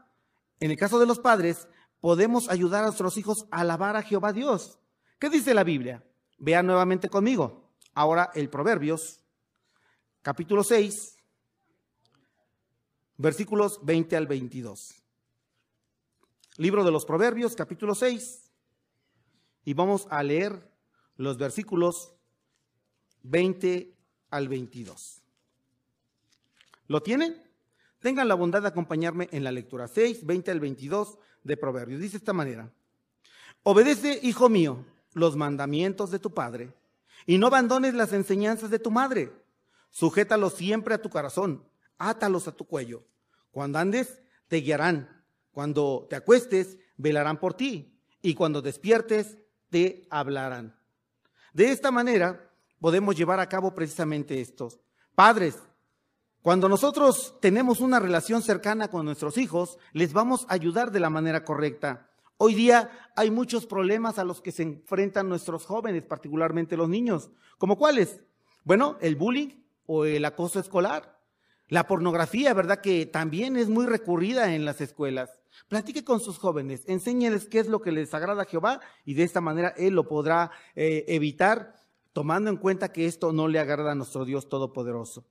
en 0.60 0.72
el 0.72 0.78
caso 0.78 1.00
de 1.00 1.06
los 1.06 1.20
padres, 1.20 1.68
podemos 2.02 2.50
ayudar 2.50 2.82
a 2.82 2.88
nuestros 2.88 3.16
hijos 3.18 3.46
a 3.52 3.62
alabar 3.62 3.96
a 3.96 4.02
Jehová 4.02 4.34
Dios. 4.34 4.80
¿Qué 5.20 5.30
dice 5.30 5.54
la 5.54 5.64
Biblia? 5.64 6.04
Vean 6.40 6.66
nuevamente 6.66 7.10
conmigo. 7.10 7.72
Ahora 7.94 8.32
el 8.34 8.50
Proverbios, 8.50 9.22
capítulo 10.22 10.64
6, 10.64 11.16
versículos 13.18 13.80
20 13.84 14.16
al 14.16 14.28
22. 14.28 15.05
Libro 16.58 16.86
de 16.86 16.92
los 16.92 17.06
Proverbios, 17.06 17.54
capítulo 17.54 17.96
6, 17.96 18.50
y 19.66 19.74
vamos 19.74 20.08
a 20.10 20.24
leer 20.24 20.72
los 21.18 21.38
versículos 21.38 22.14
20 23.24 23.94
al 24.30 24.48
22. 24.48 25.22
¿Lo 26.88 27.04
tienen? 27.04 27.44
Tengan 28.00 28.30
la 28.30 28.36
bondad 28.36 28.62
de 28.62 28.70
acompañarme 28.70 29.28
en 29.34 29.44
la 29.44 29.52
lectura 29.52 29.90
6, 29.90 30.26
20 30.26 30.52
al 30.52 30.62
22 30.62 31.18
de 31.44 31.58
Proverbios. 31.58 32.00
Dice 32.00 32.14
de 32.14 32.18
esta 32.20 32.32
manera, 32.32 32.72
obedece, 33.64 34.22
hijo 34.24 34.48
mío, 34.48 34.86
los 35.12 35.36
mandamientos 35.36 36.10
de 36.10 36.20
tu 36.20 36.34
padre 36.34 36.74
y 37.26 37.38
no 37.38 37.48
abandones 37.48 37.96
las 37.96 38.14
enseñanzas 38.14 38.70
de 38.70 38.80
tu 38.80 38.92
madre. 38.92 39.34
Sujétalos 39.90 40.54
siempre 40.54 40.94
a 40.94 41.02
tu 41.02 41.10
corazón, 41.10 41.68
átalos 41.98 42.48
a 42.48 42.54
tu 42.54 42.66
cuello. 42.66 43.04
Cuando 43.52 43.78
andes, 43.78 44.22
te 44.48 44.58
guiarán. 44.58 45.15
Cuando 45.56 46.06
te 46.10 46.18
acuestes, 46.18 46.78
velarán 46.98 47.40
por 47.40 47.54
ti. 47.54 47.98
Y 48.22 48.34
cuando 48.34 48.62
despiertes, 48.62 49.38
te 49.70 50.06
hablarán. 50.10 50.78
De 51.54 51.72
esta 51.72 51.92
manera 51.92 52.52
podemos 52.82 53.16
llevar 53.16 53.40
a 53.40 53.48
cabo 53.48 53.74
precisamente 53.74 54.42
estos. 54.42 54.82
Padres, 55.16 55.58
cuando 56.42 56.68
nosotros 56.68 57.38
tenemos 57.40 57.80
una 57.80 58.02
relación 58.02 58.42
cercana 58.42 58.90
con 58.90 59.06
nuestros 59.06 59.38
hijos, 59.38 59.78
les 59.94 60.12
vamos 60.12 60.46
a 60.50 60.56
ayudar 60.56 60.92
de 60.92 61.00
la 61.00 61.10
manera 61.10 61.46
correcta. 61.46 62.10
Hoy 62.36 62.54
día 62.54 62.92
hay 63.16 63.32
muchos 63.32 63.66
problemas 63.66 64.20
a 64.20 64.26
los 64.26 64.42
que 64.42 64.52
se 64.52 64.64
enfrentan 64.64 65.30
nuestros 65.30 65.66
jóvenes, 65.66 66.04
particularmente 66.04 66.76
los 66.76 66.90
niños. 66.90 67.32
¿Como 67.58 67.78
cuáles? 67.78 68.20
Bueno, 68.66 68.98
el 69.00 69.16
bullying 69.16 69.64
o 69.86 70.04
el 70.04 70.26
acoso 70.26 70.60
escolar. 70.60 71.15
La 71.68 71.88
pornografía, 71.88 72.54
¿verdad? 72.54 72.82
Que 72.82 73.06
también 73.06 73.56
es 73.56 73.70
muy 73.70 73.86
recurrida 73.86 74.54
en 74.54 74.66
las 74.66 74.82
escuelas. 74.82 75.40
Platique 75.68 76.04
con 76.04 76.20
sus 76.20 76.38
jóvenes, 76.38 76.84
enséñeles 76.88 77.48
qué 77.48 77.60
es 77.60 77.68
lo 77.68 77.82
que 77.82 77.92
les 77.92 78.14
agrada 78.14 78.44
a 78.44 78.46
Jehová 78.46 78.82
y 79.04 79.14
de 79.14 79.24
esta 79.24 79.42
manera 79.42 79.74
Él 79.78 79.96
lo 79.96 80.08
podrá 80.08 80.52
eh, 80.76 81.06
evitar, 81.08 81.76
tomando 82.14 82.50
en 82.50 82.58
cuenta 82.58 82.92
que 82.92 83.06
esto 83.06 83.32
no 83.32 83.48
le 83.48 83.60
agrada 83.60 83.94
a 83.94 83.96
nuestro 83.96 84.26
Dios 84.26 84.48
Todopoderoso. 84.48 85.26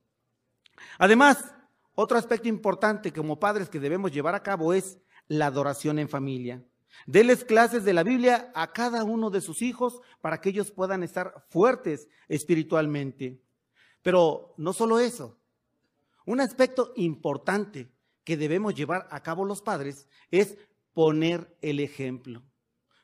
Además, 0.97 1.53
otro 1.93 2.17
aspecto 2.17 2.49
importante 2.49 3.13
como 3.13 3.39
padres 3.39 3.69
que 3.69 3.79
debemos 3.79 4.11
llevar 4.11 4.35
a 4.35 4.43
cabo 4.43 4.73
es 4.73 4.97
la 5.27 5.47
adoración 5.47 5.99
en 5.99 6.09
familia. 6.09 6.63
Deles 7.05 7.43
clases 7.43 7.83
de 7.83 7.93
la 7.93 8.03
Biblia 8.03 8.51
a 8.55 8.71
cada 8.73 9.03
uno 9.03 9.29
de 9.29 9.41
sus 9.41 9.61
hijos 9.61 10.01
para 10.21 10.41
que 10.41 10.49
ellos 10.49 10.71
puedan 10.71 11.03
estar 11.03 11.45
fuertes 11.49 12.09
espiritualmente. 12.27 13.41
Pero 14.01 14.53
no 14.57 14.73
solo 14.73 14.99
eso. 14.99 15.37
Un 16.25 16.41
aspecto 16.41 16.91
importante 16.95 17.91
que 18.23 18.37
debemos 18.37 18.73
llevar 18.73 19.07
a 19.11 19.21
cabo 19.21 19.45
los 19.45 19.61
padres 19.61 20.07
es 20.31 20.57
poner 20.93 21.55
el 21.61 21.79
ejemplo. 21.79 22.43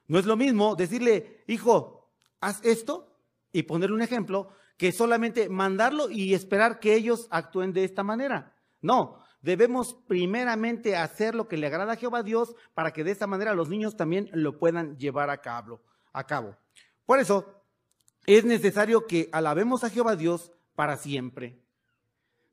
No 0.07 0.19
es 0.19 0.25
lo 0.25 0.35
mismo 0.35 0.75
decirle, 0.75 1.43
hijo, 1.47 2.11
haz 2.39 2.59
esto 2.65 3.15
y 3.53 3.63
poner 3.63 3.91
un 3.91 4.01
ejemplo, 4.01 4.49
que 4.77 4.91
solamente 4.91 5.47
mandarlo 5.47 6.09
y 6.09 6.33
esperar 6.33 6.79
que 6.79 6.95
ellos 6.95 7.27
actúen 7.29 7.71
de 7.71 7.83
esta 7.83 8.03
manera. 8.03 8.55
No, 8.81 9.19
debemos 9.41 9.93
primeramente 10.07 10.95
hacer 10.95 11.35
lo 11.35 11.47
que 11.47 11.57
le 11.57 11.67
agrada 11.67 11.93
a 11.93 11.97
Jehová 11.97 12.23
Dios 12.23 12.55
para 12.73 12.91
que 12.91 13.03
de 13.03 13.11
esta 13.11 13.27
manera 13.27 13.53
los 13.53 13.69
niños 13.69 13.95
también 13.95 14.29
lo 14.33 14.57
puedan 14.57 14.97
llevar 14.97 15.29
a 15.29 15.41
cabo. 15.41 15.83
A 16.13 16.25
cabo. 16.25 16.57
Por 17.05 17.19
eso 17.19 17.63
es 18.25 18.43
necesario 18.43 19.05
que 19.05 19.29
alabemos 19.31 19.83
a 19.83 19.89
Jehová 19.89 20.15
Dios 20.15 20.51
para 20.75 20.97
siempre. 20.97 21.60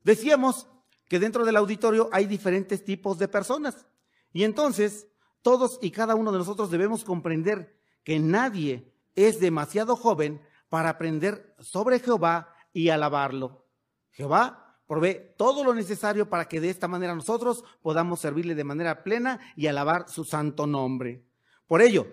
Decíamos 0.03 0.67
que 1.07 1.19
dentro 1.19 1.45
del 1.45 1.57
auditorio 1.57 2.09
hay 2.11 2.25
diferentes 2.25 2.83
tipos 2.83 3.17
de 3.17 3.27
personas 3.27 3.85
y 4.31 4.43
entonces 4.43 5.07
todos 5.41 5.79
y 5.81 5.91
cada 5.91 6.15
uno 6.15 6.31
de 6.31 6.37
nosotros 6.37 6.69
debemos 6.69 7.03
comprender 7.03 7.77
que 8.03 8.19
nadie 8.19 8.93
es 9.15 9.39
demasiado 9.39 9.95
joven 9.95 10.41
para 10.69 10.89
aprender 10.89 11.55
sobre 11.59 11.99
Jehová 11.99 12.53
y 12.73 12.89
alabarlo. 12.89 13.65
Jehová 14.11 14.77
provee 14.87 15.33
todo 15.37 15.63
lo 15.63 15.73
necesario 15.73 16.29
para 16.29 16.47
que 16.47 16.61
de 16.61 16.69
esta 16.69 16.87
manera 16.87 17.15
nosotros 17.15 17.63
podamos 17.81 18.19
servirle 18.19 18.55
de 18.55 18.63
manera 18.63 19.03
plena 19.03 19.39
y 19.55 19.67
alabar 19.67 20.09
su 20.09 20.23
santo 20.23 20.67
nombre. 20.67 21.23
Por 21.67 21.81
ello, 21.81 22.07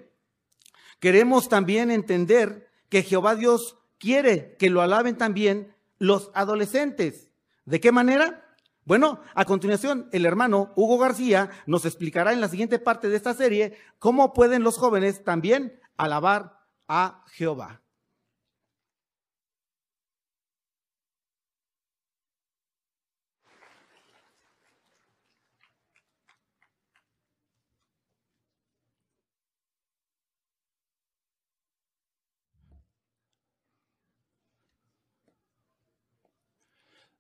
queremos 1.01 1.49
también 1.49 1.91
entender 1.91 2.69
que 2.89 3.03
Jehová 3.03 3.35
Dios 3.35 3.79
quiere 3.99 4.57
que 4.59 4.71
lo 4.71 4.83
alaben 4.83 5.17
también 5.17 5.75
los 5.99 6.31
adolescentes. 6.35 7.31
¿De 7.67 7.81
qué 7.81 7.91
manera? 7.93 8.45
Bueno, 8.85 9.21
a 9.35 9.45
continuación, 9.45 10.09
el 10.13 10.25
hermano 10.25 10.73
Hugo 10.77 10.99
García 10.99 11.51
nos 11.67 11.85
explicará 11.85 12.33
en 12.33 12.41
la 12.41 12.49
siguiente 12.49 12.79
parte 12.79 13.09
de 13.09 13.17
esta 13.17 13.35
serie 13.35 13.77
cómo 13.99 14.33
pueden 14.33 14.63
los 14.63 14.79
jóvenes 14.79 15.25
también 15.25 15.81
alabar 15.97 16.61
a 16.87 17.25
Jehová. 17.27 17.83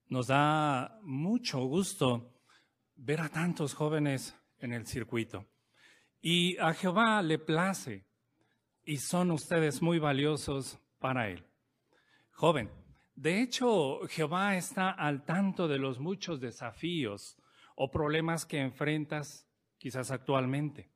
Nos 0.08 0.28
da 0.28 1.00
mucho 1.02 1.58
gusto 1.66 2.32
ver 2.94 3.20
a 3.20 3.28
tantos 3.28 3.74
jóvenes 3.74 4.36
en 4.58 4.72
el 4.72 4.86
circuito. 4.86 5.46
Y 6.20 6.56
a 6.58 6.72
Jehová 6.74 7.20
le 7.22 7.38
place 7.38 8.06
y 8.84 8.98
son 8.98 9.32
ustedes 9.32 9.82
muy 9.82 9.98
valiosos 9.98 10.78
para 11.00 11.28
Él. 11.28 11.44
Joven, 12.30 12.70
de 13.16 13.42
hecho, 13.42 14.00
Jehová 14.08 14.56
está 14.56 14.90
al 14.90 15.24
tanto 15.24 15.66
de 15.66 15.78
los 15.78 15.98
muchos 15.98 16.40
desafíos 16.40 17.36
o 17.74 17.90
problemas 17.90 18.46
que 18.46 18.60
enfrentas 18.60 19.48
quizás 19.76 20.12
actualmente. 20.12 20.92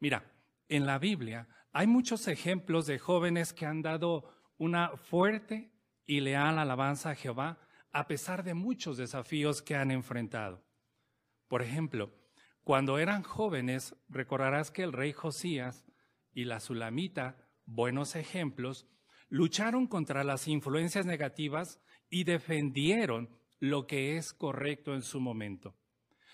Mira, 0.00 0.32
en 0.68 0.86
la 0.86 0.98
Biblia 0.98 1.48
hay 1.72 1.86
muchos 1.86 2.26
ejemplos 2.26 2.86
de 2.86 2.98
jóvenes 2.98 3.52
que 3.52 3.66
han 3.66 3.80
dado 3.80 4.34
una 4.58 4.96
fuerte 4.96 5.72
y 6.04 6.20
leal 6.20 6.58
alabanza 6.58 7.10
a 7.10 7.14
Jehová 7.14 7.63
a 7.94 8.08
pesar 8.08 8.42
de 8.42 8.54
muchos 8.54 8.96
desafíos 8.96 9.62
que 9.62 9.76
han 9.76 9.92
enfrentado. 9.92 10.64
Por 11.46 11.62
ejemplo, 11.62 12.12
cuando 12.64 12.98
eran 12.98 13.22
jóvenes, 13.22 13.94
recordarás 14.08 14.72
que 14.72 14.82
el 14.82 14.92
rey 14.92 15.12
Josías 15.12 15.84
y 16.32 16.44
la 16.44 16.58
Sulamita, 16.58 17.48
buenos 17.66 18.16
ejemplos, 18.16 18.88
lucharon 19.28 19.86
contra 19.86 20.24
las 20.24 20.48
influencias 20.48 21.06
negativas 21.06 21.80
y 22.10 22.24
defendieron 22.24 23.30
lo 23.60 23.86
que 23.86 24.16
es 24.16 24.32
correcto 24.32 24.92
en 24.94 25.02
su 25.02 25.20
momento. 25.20 25.76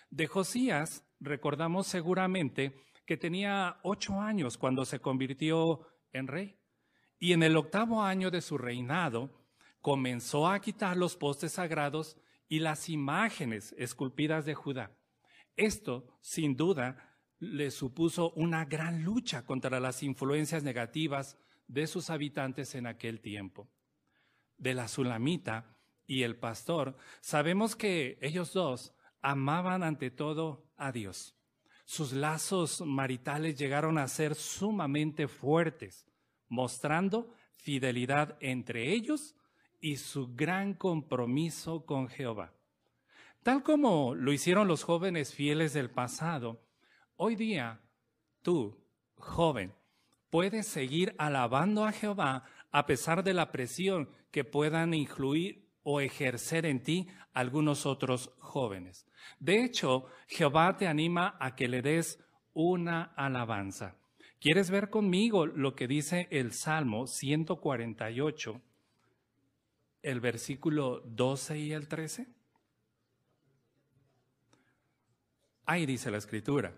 De 0.09 0.29
Josías 0.29 1.05
recordamos 1.21 1.87
seguramente 1.87 2.75
que 3.05 3.19
tenía 3.19 3.81
ocho 3.83 4.19
años 4.19 4.57
cuando 4.57 4.87
se 4.87 5.01
convirtió 5.01 5.87
en 6.13 6.27
rey. 6.27 6.57
Y 7.19 7.35
en 7.35 7.43
el 7.43 7.55
octavo 7.59 8.03
año 8.03 8.31
de 8.31 8.41
su 8.41 8.57
reinado, 8.57 9.40
comenzó 9.81 10.49
a 10.49 10.61
quitar 10.61 10.97
los 10.97 11.17
postes 11.17 11.53
sagrados 11.53 12.17
y 12.49 12.59
las 12.61 12.89
imágenes 12.89 13.75
esculpidas 13.79 14.45
de 14.45 14.55
Judá. 14.55 14.97
Esto, 15.57 16.19
sin 16.21 16.57
duda, 16.57 17.19
le 17.39 17.71
supuso 17.71 18.33
una 18.33 18.65
gran 18.65 19.03
lucha 19.03 19.45
contra 19.47 19.81
las 19.81 20.03
influencias 20.03 20.63
negativas 20.63 21.39
de 21.67 21.87
sus 21.87 22.11
habitantes 22.11 22.75
en 22.75 22.87
aquel 22.87 23.21
tiempo. 23.21 23.71
De 24.59 24.75
la 24.75 24.89
Sulamita 24.89 25.77
y 26.07 26.23
el 26.25 26.37
pastor, 26.37 26.97
sabemos 27.21 27.77
que 27.77 28.19
ellos 28.21 28.53
dos 28.53 28.95
amaban 29.23 29.83
ante 29.83 30.11
todo 30.11 30.71
a 30.77 30.93
Dios. 30.93 31.37
Sus 31.85 32.13
lazos 32.13 32.83
maritales 32.83 33.59
llegaron 33.59 33.97
a 33.97 34.09
ser 34.09 34.35
sumamente 34.35 35.29
fuertes, 35.29 36.07
mostrando 36.49 37.33
fidelidad 37.53 38.37
entre 38.41 38.93
ellos 38.93 39.35
y 39.81 39.97
su 39.97 40.35
gran 40.35 40.75
compromiso 40.75 41.85
con 41.85 42.09
Jehová. 42.09 42.53
Tal 43.43 43.63
como 43.63 44.15
lo 44.15 44.33
hicieron 44.33 44.69
los 44.69 44.85
jóvenes 44.85 45.35
fieles 45.35 45.73
del 45.73 45.91
pasado, 45.91 46.63
hoy 47.17 47.37
día 47.37 47.81
tú, 48.43 48.85
joven, 49.15 49.73
puedes 50.29 50.67
seguir 50.67 51.15
alabando 51.19 51.85
a 51.85 51.93
Jehová 51.93 52.45
a 52.71 52.87
pesar 52.87 53.25
de 53.25 53.35
la 53.35 53.51
presión 53.51 54.11
que 54.31 54.45
puedan 54.45 54.95
influir 54.95 55.69
o 55.83 56.01
ejercer 56.01 56.67
en 56.67 56.83
ti 56.83 57.09
algunos 57.33 57.87
otros 57.87 58.33
jóvenes. 58.39 59.07
De 59.39 59.65
hecho, 59.65 60.07
Jehová 60.29 60.77
te 60.77 60.87
anima 60.87 61.37
a 61.41 61.57
que 61.57 61.69
le 61.69 61.83
des 61.83 62.23
una 62.53 63.15
alabanza. 63.17 63.97
¿Quieres 64.39 64.71
ver 64.71 64.91
conmigo 64.91 65.47
lo 65.47 65.75
que 65.75 65.87
dice 65.87 66.29
el 66.31 66.53
Salmo 66.53 67.07
148, 67.07 68.61
el 70.03 70.21
versículo 70.21 71.01
12 71.07 71.59
y 71.59 71.73
el 71.73 71.89
13? 71.89 72.29
Ahí 75.67 75.87
dice 75.87 76.11
la 76.11 76.19
escritura, 76.19 76.77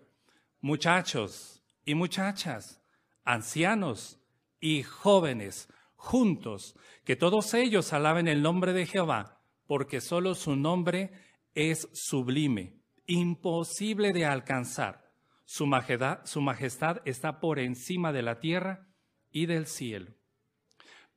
muchachos 0.61 1.63
y 1.85 1.95
muchachas, 1.95 2.83
ancianos 3.25 4.21
y 4.61 4.83
jóvenes, 4.83 5.69
juntos, 5.97 6.77
que 7.05 7.17
todos 7.17 7.55
ellos 7.55 7.93
alaben 7.93 8.29
el 8.29 8.43
nombre 8.43 8.73
de 8.73 8.87
Jehová, 8.87 9.41
porque 9.67 10.01
solo 10.01 10.35
su 10.35 10.57
nombre 10.57 11.13
es 11.55 11.89
sublime, 11.93 12.81
imposible 13.07 14.13
de 14.13 14.27
alcanzar. 14.27 15.11
Su 15.45 15.67
majestad, 15.67 16.25
su 16.25 16.41
majestad 16.41 16.99
está 17.05 17.41
por 17.41 17.59
encima 17.59 18.13
de 18.13 18.23
la 18.23 18.41
tierra 18.41 18.89
y 19.31 19.47
del 19.47 19.67
cielo. 19.67 20.13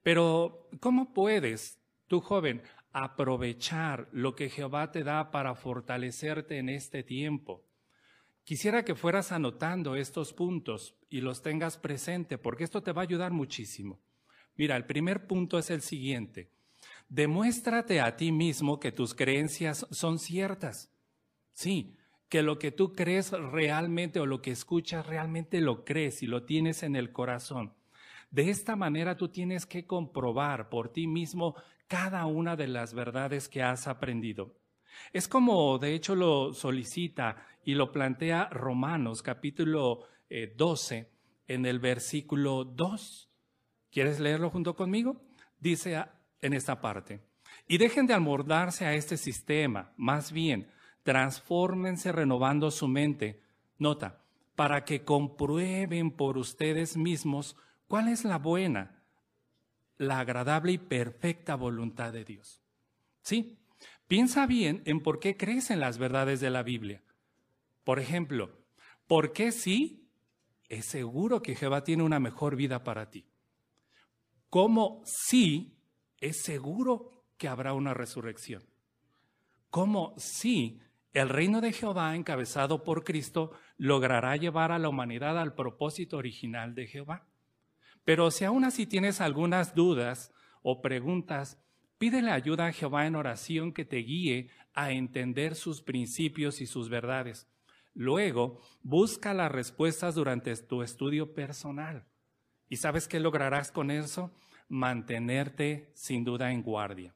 Pero, 0.01 0.69
¿cómo 0.79 1.13
puedes, 1.13 1.79
tú 2.07 2.21
joven, 2.21 2.61
aprovechar 2.91 4.07
lo 4.11 4.35
que 4.35 4.49
Jehová 4.49 4.91
te 4.91 5.03
da 5.03 5.31
para 5.31 5.55
fortalecerte 5.55 6.57
en 6.57 6.69
este 6.69 7.03
tiempo? 7.03 7.65
Quisiera 8.43 8.85
que 8.85 8.95
fueras 8.95 9.31
anotando 9.31 9.95
estos 9.95 10.31
puntos 10.31 10.95
y 11.09 11.21
los 11.21 11.41
tengas 11.41 11.77
presente, 11.77 12.37
porque 12.37 12.63
esto 12.63 12.83
te 12.83 12.91
va 12.91 13.01
a 13.01 13.03
ayudar 13.03 13.31
muchísimo. 13.31 13.99
Mira, 14.55 14.75
el 14.75 14.85
primer 14.85 15.27
punto 15.27 15.57
es 15.57 15.69
el 15.71 15.81
siguiente. 15.81 16.51
Demuéstrate 17.09 18.01
a 18.01 18.15
ti 18.17 18.31
mismo 18.31 18.79
que 18.79 18.91
tus 18.91 19.13
creencias 19.13 19.87
son 19.91 20.19
ciertas. 20.19 20.91
Sí, 21.53 21.97
que 22.29 22.41
lo 22.41 22.59
que 22.59 22.71
tú 22.71 22.93
crees 22.93 23.31
realmente 23.31 24.19
o 24.19 24.25
lo 24.25 24.41
que 24.41 24.51
escuchas 24.51 25.05
realmente 25.05 25.61
lo 25.61 25.85
crees 25.85 26.23
y 26.23 26.27
lo 26.27 26.43
tienes 26.43 26.83
en 26.83 26.95
el 26.95 27.11
corazón. 27.11 27.73
De 28.31 28.49
esta 28.49 28.75
manera 28.75 29.17
tú 29.17 29.29
tienes 29.29 29.65
que 29.65 29.85
comprobar 29.85 30.69
por 30.69 30.89
ti 30.89 31.07
mismo 31.07 31.55
cada 31.87 32.25
una 32.25 32.55
de 32.55 32.67
las 32.67 32.93
verdades 32.93 33.47
que 33.47 33.63
has 33.63 33.87
aprendido. 33.87 34.55
Es 35.13 35.27
como 35.27 35.77
de 35.77 35.93
hecho 35.93 36.15
lo 36.15 36.53
solicita 36.53 37.45
y 37.63 37.75
lo 37.75 37.91
plantea 37.91 38.49
Romanos 38.49 39.21
capítulo 39.21 40.03
12 40.57 40.97
eh, 40.97 41.11
en 41.47 41.65
el 41.65 41.79
versículo 41.79 42.63
2. 42.63 43.29
¿Quieres 43.91 44.19
leerlo 44.19 44.49
junto 44.49 44.75
conmigo? 44.75 45.21
Dice 45.59 46.03
en 46.41 46.53
esta 46.53 46.81
parte, 46.81 47.21
y 47.67 47.77
dejen 47.77 48.05
de 48.05 48.13
almordarse 48.13 48.85
a 48.85 48.93
este 48.93 49.17
sistema, 49.17 49.93
más 49.97 50.31
bien, 50.31 50.69
transfórmense 51.03 52.11
renovando 52.11 52.71
su 52.71 52.87
mente. 52.87 53.41
Nota, 53.77 54.21
para 54.55 54.85
que 54.85 55.03
comprueben 55.03 56.11
por 56.11 56.37
ustedes 56.37 56.97
mismos 56.97 57.55
cuál 57.87 58.07
es 58.07 58.23
la 58.23 58.37
buena, 58.37 58.94
la 59.97 60.19
agradable 60.19 60.73
y 60.73 60.77
perfecta 60.77 61.55
voluntad 61.55 62.13
de 62.13 62.25
Dios. 62.25 62.61
Sí, 63.21 63.57
piensa 64.07 64.45
bien 64.45 64.81
en 64.85 65.01
por 65.01 65.19
qué 65.19 65.37
crees 65.37 65.71
en 65.71 65.79
las 65.79 65.97
verdades 65.97 66.39
de 66.39 66.49
la 66.49 66.63
Biblia. 66.63 67.03
Por 67.83 67.99
ejemplo, 67.99 68.51
¿por 69.07 69.33
qué 69.33 69.51
sí? 69.51 70.09
Es 70.69 70.85
seguro 70.85 71.41
que 71.41 71.55
Jehová 71.55 71.83
tiene 71.83 72.03
una 72.03 72.19
mejor 72.19 72.55
vida 72.55 72.83
para 72.83 73.09
ti. 73.09 73.25
¿Cómo 74.49 75.03
sí? 75.05 75.77
Es 76.19 76.41
seguro 76.41 77.25
que 77.37 77.47
habrá 77.47 77.73
una 77.73 77.93
resurrección. 77.93 78.63
¿Cómo 79.69 80.13
sí? 80.17 80.79
El 81.11 81.29
reino 81.29 81.61
de 81.61 81.71
Jehová, 81.71 82.15
encabezado 82.15 82.83
por 82.83 83.03
Cristo, 83.03 83.51
logrará 83.77 84.35
llevar 84.35 84.71
a 84.71 84.79
la 84.79 84.89
humanidad 84.89 85.37
al 85.37 85.53
propósito 85.53 86.17
original 86.17 86.75
de 86.75 86.87
Jehová. 86.87 87.27
Pero 88.05 88.31
si 88.31 88.45
aún 88.45 88.63
así 88.63 88.85
tienes 88.85 89.19
algunas 89.19 89.75
dudas 89.75 90.31
o 90.61 90.81
preguntas, 90.81 91.59
pídele 91.97 92.31
ayuda 92.31 92.67
a 92.67 92.71
Jehová 92.71 93.07
en 93.07 93.15
oración 93.15 93.73
que 93.73 93.83
te 93.83 93.97
guíe 93.97 94.49
a 94.73 94.91
entender 94.91 95.55
sus 95.55 95.81
principios 95.81 96.61
y 96.61 96.67
sus 96.67 96.87
verdades. 96.87 97.47
Luego, 97.93 98.61
busca 98.83 99.33
las 99.33 99.51
respuestas 99.51 100.15
durante 100.15 100.55
tu 100.55 100.83
estudio 100.83 101.33
personal. 101.33 102.05
¿Y 102.69 102.77
sabes 102.77 103.07
qué 103.07 103.19
lograrás 103.19 103.71
con 103.71 103.89
eso? 103.89 104.31
Mantenerte 104.67 105.91
sin 105.93 106.23
duda 106.23 106.51
en 106.51 106.61
guardia. 106.61 107.15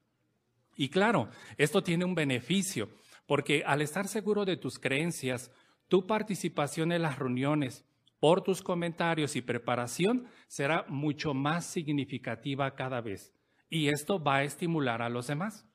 Y 0.76 0.90
claro, 0.90 1.30
esto 1.58 1.84
tiene 1.84 2.06
un 2.06 2.16
beneficio, 2.16 2.90
porque 3.28 3.64
al 3.66 3.82
estar 3.82 4.08
seguro 4.08 4.46
de 4.46 4.58
tus 4.58 4.80
creencias, 4.80 5.52
tu 5.90 6.08
participación 6.08 6.94
en 6.94 7.02
las 7.02 7.20
reuniones, 7.20 7.84
por 8.20 8.42
tus 8.42 8.62
comentarios 8.62 9.36
y 9.36 9.42
preparación, 9.42 10.28
será 10.48 10.86
mucho 10.88 11.34
más 11.34 11.66
significativa 11.66 12.76
cada 12.76 13.02
vez. 13.02 13.34
Y 13.70 13.90
esto 13.90 14.22
va 14.22 14.38
a 14.38 14.44
estimular 14.44 15.02
a 15.02 15.10
los 15.10 15.28
demás. 15.28 15.66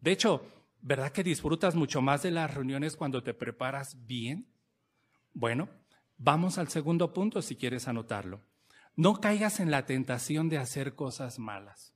De 0.00 0.12
hecho, 0.12 0.42
¿Verdad 0.84 1.12
que 1.12 1.22
disfrutas 1.22 1.76
mucho 1.76 2.02
más 2.02 2.24
de 2.24 2.32
las 2.32 2.52
reuniones 2.52 2.96
cuando 2.96 3.22
te 3.22 3.34
preparas 3.34 4.04
bien? 4.04 4.48
Bueno, 5.32 5.68
vamos 6.18 6.58
al 6.58 6.68
segundo 6.68 7.12
punto 7.12 7.40
si 7.40 7.54
quieres 7.54 7.86
anotarlo. 7.86 8.42
No 8.96 9.20
caigas 9.20 9.60
en 9.60 9.70
la 9.70 9.86
tentación 9.86 10.48
de 10.48 10.58
hacer 10.58 10.96
cosas 10.96 11.38
malas. 11.38 11.94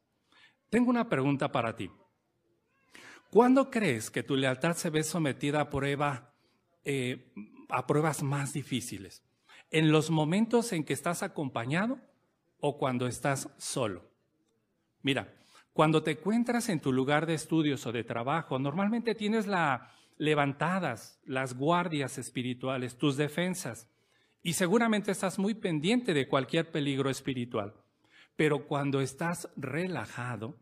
Tengo 0.71 0.89
una 0.89 1.09
pregunta 1.09 1.51
para 1.51 1.75
ti. 1.75 1.91
¿Cuándo 3.31 3.73
crees 3.73 4.09
que 4.09 4.23
tu 4.23 4.37
lealtad 4.37 4.77
se 4.77 4.89
ve 4.89 5.03
sometida 5.03 5.63
a 5.63 5.69
prueba, 5.69 6.33
eh, 6.85 7.35
a 7.69 7.89
pruebas 7.89 8.23
más 8.23 8.53
difíciles? 8.53 9.25
¿En 9.71 9.91
los 9.91 10.11
momentos 10.11 10.73
en 10.73 10.85
que 10.85 10.93
estás 10.93 11.23
acompañado 11.23 11.99
o 12.61 12.79
cuando 12.79 13.07
estás 13.07 13.49
solo? 13.59 14.09
Mira, 15.03 15.35
cuando 15.73 16.03
te 16.03 16.13
encuentras 16.13 16.69
en 16.69 16.81
tu 16.81 16.93
lugar 16.93 17.27
de 17.27 17.35
estudios 17.35 17.85
o 17.87 17.93
de 17.93 18.05
trabajo, 18.05 18.59
normalmente 18.59 19.15
tienes 19.15 19.47
la, 19.47 19.93
levantadas 20.17 21.21
las 21.25 21.55
guardias 21.55 22.19
espirituales, 22.19 22.97
tus 22.97 23.17
defensas, 23.17 23.89
y 24.43 24.55
seguramente 24.55 25.11
estás 25.11 25.39
muy 25.39 25.55
pendiente 25.55 26.15
de 26.15 26.29
cualquier 26.29 26.71
peligro 26.71 27.11
espiritual. 27.11 27.75
Pero 28.37 28.67
cuando 28.67 29.01
estás 29.01 29.49
relajado, 29.57 30.57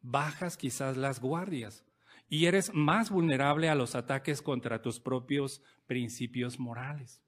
bajas 0.00 0.56
quizás 0.56 0.96
las 0.96 1.20
guardias 1.20 1.84
y 2.28 2.46
eres 2.46 2.72
más 2.74 3.10
vulnerable 3.10 3.68
a 3.68 3.74
los 3.74 3.94
ataques 3.94 4.42
contra 4.42 4.82
tus 4.82 5.00
propios 5.00 5.62
principios 5.86 6.58
morales. 6.58 7.22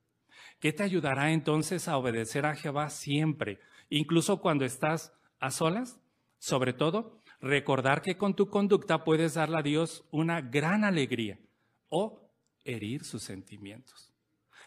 ¿Qué 0.61 0.75
te 0.75 0.83
ayudará 0.83 1.33
entonces 1.33 1.89
a 1.89 1.97
obedecer 1.97 2.45
a 2.45 2.55
Jehová 2.55 2.91
siempre, 2.91 3.59
incluso 3.89 4.43
cuando 4.43 4.67
estás 4.67 5.13
a 5.39 5.51
solas? 5.51 5.99
Sobre 6.39 6.75
todo, 6.75 7.19
recordar 7.41 8.03
que 8.03 8.19
con 8.19 8.35
tu 8.35 8.49
conducta 8.49 9.03
puedes 9.03 9.35
darle 9.35 9.59
a 9.59 9.63
Dios 9.63 10.05
una 10.11 10.43
gran 10.43 10.85
alegría 10.85 11.39
o 11.89 12.31
herir 12.63 13.05
sus 13.05 13.23
sentimientos. 13.23 14.13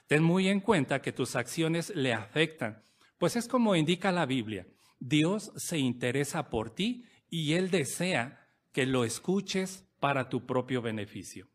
Ten 0.07 0.23
muy 0.23 0.49
en 0.49 0.61
cuenta 0.61 1.01
que 1.01 1.13
tus 1.13 1.35
acciones 1.35 1.95
le 1.95 2.13
afectan, 2.13 2.83
pues 3.19 3.35
es 3.35 3.47
como 3.47 3.75
indica 3.75 4.11
la 4.11 4.25
Biblia, 4.25 4.67
Dios 4.99 5.51
se 5.57 5.77
interesa 5.77 6.49
por 6.49 6.71
ti 6.71 7.05
y 7.29 7.53
Él 7.53 7.69
desea 7.69 8.47
que 8.71 8.87
lo 8.87 9.03
escuches 9.03 9.87
para 9.99 10.27
tu 10.27 10.45
propio 10.45 10.81
beneficio. 10.81 11.47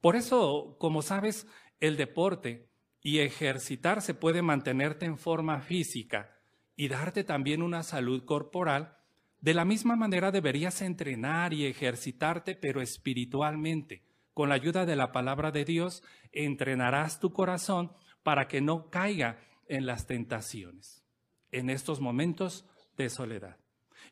Por 0.00 0.16
eso, 0.16 0.76
como 0.78 1.02
sabes, 1.02 1.46
el 1.80 1.96
deporte 1.96 2.67
y 3.08 3.20
ejercitarse 3.20 4.12
puede 4.12 4.42
mantenerte 4.42 5.06
en 5.06 5.16
forma 5.16 5.62
física 5.62 6.36
y 6.76 6.88
darte 6.88 7.24
también 7.24 7.62
una 7.62 7.82
salud 7.82 8.26
corporal 8.26 8.98
de 9.40 9.54
la 9.54 9.64
misma 9.64 9.96
manera 9.96 10.30
deberías 10.30 10.82
entrenar 10.82 11.54
y 11.54 11.64
ejercitarte, 11.64 12.54
pero 12.54 12.82
espiritualmente. 12.82 14.04
Con 14.34 14.50
la 14.50 14.56
ayuda 14.56 14.84
de 14.84 14.94
la 14.94 15.10
palabra 15.10 15.52
de 15.52 15.64
Dios, 15.64 16.02
entrenarás 16.32 17.18
tu 17.18 17.32
corazón 17.32 17.92
para 18.22 18.46
que 18.46 18.60
no 18.60 18.90
caiga 18.90 19.40
en 19.68 19.86
las 19.86 20.06
tentaciones, 20.06 21.02
en 21.50 21.70
estos 21.70 22.00
momentos 22.00 22.68
de 22.98 23.08
soledad. 23.08 23.56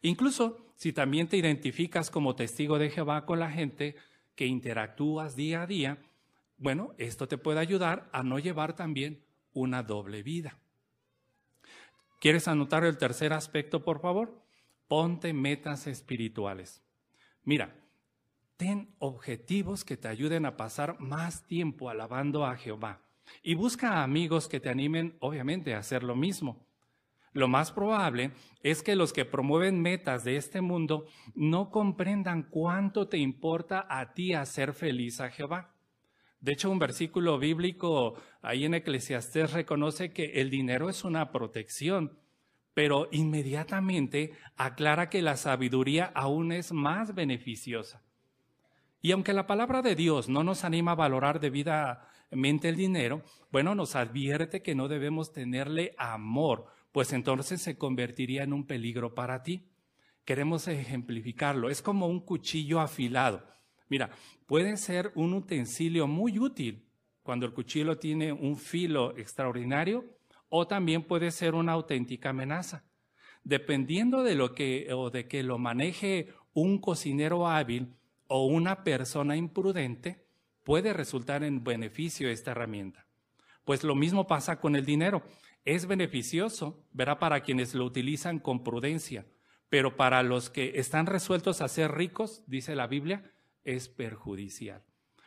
Incluso 0.01 0.73
si 0.75 0.95
también 0.95 1.29
te 1.29 1.37
identificas 1.37 2.11
como 2.11 2.35
testigo 2.35 2.79
de 2.79 2.89
Jehová 2.89 3.27
con 3.27 3.41
la 3.41 3.51
gente 3.51 3.95
que 4.35 4.47
interactúas 4.47 5.37
día 5.37 5.63
a 5.63 5.67
día, 5.67 5.99
bueno, 6.59 6.95
esto 6.99 7.29
te 7.29 7.39
puede 7.39 7.61
ayudar 7.61 8.09
a 8.13 8.23
no 8.23 8.39
llevar 8.39 8.75
también 8.75 9.23
una 9.53 9.83
doble 9.83 10.23
vida. 10.23 10.59
¿Quieres 12.21 12.49
anotar 12.49 12.85
el 12.85 12.97
tercer 12.97 13.33
aspecto, 13.33 13.85
por 13.85 14.01
favor? 14.01 14.43
Ponte 14.89 15.33
metas 15.33 15.87
espirituales. 15.87 16.83
Mira, 17.45 17.77
ten 18.57 18.95
objetivos 18.99 19.85
que 19.85 19.97
te 19.97 20.09
ayuden 20.09 20.47
a 20.47 20.57
pasar 20.57 20.99
más 20.99 21.47
tiempo 21.47 21.91
alabando 21.91 22.47
a 22.47 22.57
Jehová. 22.57 23.03
Y 23.43 23.55
busca 23.55 24.03
amigos 24.03 24.49
que 24.49 24.61
te 24.61 24.71
animen, 24.71 25.17
obviamente, 25.21 25.75
a 25.75 25.79
hacer 25.79 26.03
lo 26.03 26.17
mismo. 26.17 26.65
lo 27.33 27.49
más 27.49 27.71
probable 27.71 28.31
es 28.63 28.83
que 28.83 28.97
los 28.97 29.13
que 29.13 29.27
promueven 29.27 29.83
metas 29.83 30.25
de 30.25 30.39
este 30.39 30.63
mundo 30.63 31.05
no 31.35 31.71
comprendan 31.71 32.45
cuánto 32.45 33.09
te 33.09 33.19
importa 33.19 33.87
a 33.91 34.15
ti 34.15 34.33
hacer 34.33 34.73
feliz 34.73 35.21
a 35.21 35.29
Jehová. 35.29 35.76
De 36.47 36.53
hecho, 36.53 36.71
un 36.71 36.79
versículo 36.79 37.41
bíblico 37.41 38.15
ahí 38.41 38.67
en 38.67 38.75
Eclesiastés 38.75 39.53
reconoce 39.53 40.13
que 40.13 40.41
el 40.41 40.49
dinero 40.49 40.89
es 40.89 41.03
una 41.03 41.33
protección, 41.33 42.21
pero 42.73 43.09
inmediatamente 43.11 44.31
aclara 44.57 45.11
que 45.11 45.23
la 45.23 45.37
sabiduría 45.37 46.13
aún 46.15 46.53
es 46.53 46.71
más 46.71 47.17
beneficiosa. 47.17 48.05
Y 49.03 49.11
aunque 49.11 49.33
la 49.33 49.49
palabra 49.49 49.83
de 49.83 49.97
Dios 49.97 50.29
no 50.29 50.45
nos 50.45 50.63
anima 50.63 50.93
a 50.93 50.95
valorar 50.95 51.41
debidamente 51.41 52.69
el 52.69 52.77
dinero, 52.77 53.23
bueno, 53.51 53.75
nos 53.75 53.97
advierte 53.97 54.63
que 54.63 54.77
no 54.77 54.87
debemos 54.87 55.33
tenerle 55.33 55.97
amor, 55.99 56.67
pues 56.93 57.13
entonces 57.13 57.61
se 57.61 57.77
convertiría 57.77 58.45
en 58.45 58.53
un 58.53 58.69
peligro 58.69 59.17
para 59.17 59.43
ti. 59.43 59.67
Queremos 60.25 60.69
ejemplificarlo. 60.69 61.71
Es 61.71 61.83
como 61.83 62.07
un 62.07 62.21
cuchillo 62.21 62.79
afilado. 62.79 63.45
Mira, 63.89 64.11
puede 64.47 64.77
ser 64.77 65.13
un 65.15 65.35
utensilio 65.35 66.07
muy 66.07 66.39
útil 66.39 66.85
cuando 67.23 67.47
el 67.47 67.53
cuchillo 67.53 67.99
tiene 67.99 68.33
un 68.33 68.57
filo 68.57 69.17
extraordinario 69.17 70.05
o 70.49 70.67
también 70.67 71.03
puede 71.03 71.31
ser 71.31 71.55
una 71.55 71.73
auténtica 71.73 72.31
amenaza. 72.31 72.85
Dependiendo 73.45 74.23
de 74.23 74.35
lo 74.35 74.55
que 74.55 74.93
o 74.93 75.11
de 75.11 75.29
que 75.29 75.43
lo 75.43 75.59
maneje 75.59 76.33
un 76.53 76.81
cocinero 76.81 77.47
hábil 77.49 77.95
o 78.29 78.47
una 78.47 78.83
persona 78.83 79.37
imprudente, 79.37 80.27
puede 80.65 80.93
resultar 80.93 81.45
en 81.45 81.63
beneficio 81.63 82.29
esta 82.29 82.51
herramienta. 82.51 83.07
Pues 83.65 83.85
lo 83.85 83.95
mismo 83.95 84.27
pasa 84.27 84.59
con 84.59 84.75
el 84.75 84.85
dinero. 84.85 85.23
Es 85.65 85.87
beneficioso, 85.87 86.85
verá, 86.93 87.19
para 87.19 87.41
quienes 87.41 87.75
lo 87.75 87.85
utilizan 87.85 88.39
con 88.39 88.65
prudencia, 88.65 89.27
pero 89.69 89.97
para 89.97 90.23
los 90.23 90.51
que 90.51 90.73
están 90.77 91.07
resueltos 91.07 91.61
a 91.61 91.69
ser 91.69 91.93
ricos, 91.93 92.45
dice 92.47 92.77
la 92.77 92.87
Biblia, 92.87 93.33
es 93.67 93.89
perjudicial. 93.89 94.83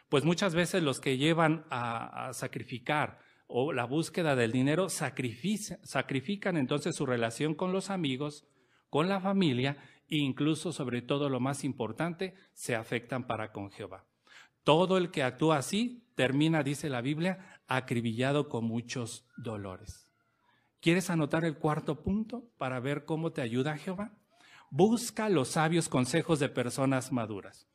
Pues 0.10 0.25
muchas 0.25 0.56
veces 0.56 0.82
los 0.82 0.99
que 0.99 1.17
llevan 1.17 1.65
a, 1.69 2.32
sacrificar 2.34 3.19
o 3.45 3.73
la 3.73 3.86
búsqueda 3.86 4.36
del 4.36 4.52
dinero 4.52 4.89
sacrifican 4.89 6.58
entonces 6.58 6.95
su 6.95 7.06
relación 7.06 7.54
con 7.54 7.71
los 7.71 7.91
amigos, 7.91 8.47
con 8.89 9.08
la 9.08 9.19
familia 9.19 9.78
e 10.08 10.17
incluso, 10.17 10.71
sobre 10.71 11.04
todo 11.04 11.30
lo 11.30 11.39
más 11.39 11.63
importante, 11.63 12.34
se 12.54 12.75
afectan 12.75 13.28
para 13.28 13.52
con 13.52 13.69
Jehová. 13.69 14.06
Todo 14.63 14.97
el 14.97 15.12
que 15.12 15.23
actúa 15.23 15.58
así 15.58 16.08
termina, 16.15 16.63
dice 16.63 16.89
la 16.89 17.02
Biblia, 17.02 17.62
acribillado 17.67 18.49
con 18.49 18.65
muchos 18.65 19.28
dolores. 19.38 20.10
¿Quieres 20.82 21.10
anotar 21.10 21.45
el 21.45 21.58
cuarto 21.58 22.02
punto 22.02 22.49
para 22.58 22.80
ver 22.80 23.06
cómo 23.06 23.32
te 23.32 23.41
ayuda 23.41 23.78
Jehová? 23.78 24.13
Busca 24.71 25.30
los 25.30 25.49
sabios 25.49 25.89
consejos 25.89 26.39
de 26.39 26.49
personas 26.49 27.12
maduras. 27.12 27.67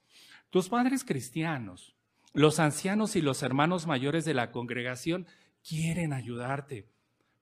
Tus 0.54 0.68
padres 0.68 1.02
cristianos, 1.02 1.96
los 2.32 2.60
ancianos 2.60 3.16
y 3.16 3.20
los 3.20 3.42
hermanos 3.42 3.88
mayores 3.88 4.24
de 4.24 4.34
la 4.34 4.52
congregación 4.52 5.26
quieren 5.68 6.12
ayudarte. 6.12 6.86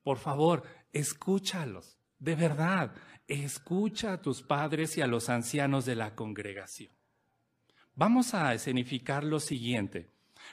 Por 0.02 0.16
favor, 0.16 0.62
escúchalos. 0.94 1.98
De 2.18 2.34
verdad, 2.36 2.94
escucha 3.28 4.14
a 4.14 4.22
tus 4.22 4.40
padres 4.40 4.96
y 4.96 5.02
a 5.02 5.06
los 5.06 5.28
ancianos 5.28 5.84
de 5.84 5.94
la 5.94 6.14
congregación. 6.14 6.90
Vamos 7.94 8.32
a 8.32 8.54
escenificar 8.54 9.24
lo 9.24 9.40
siguiente. 9.40 10.08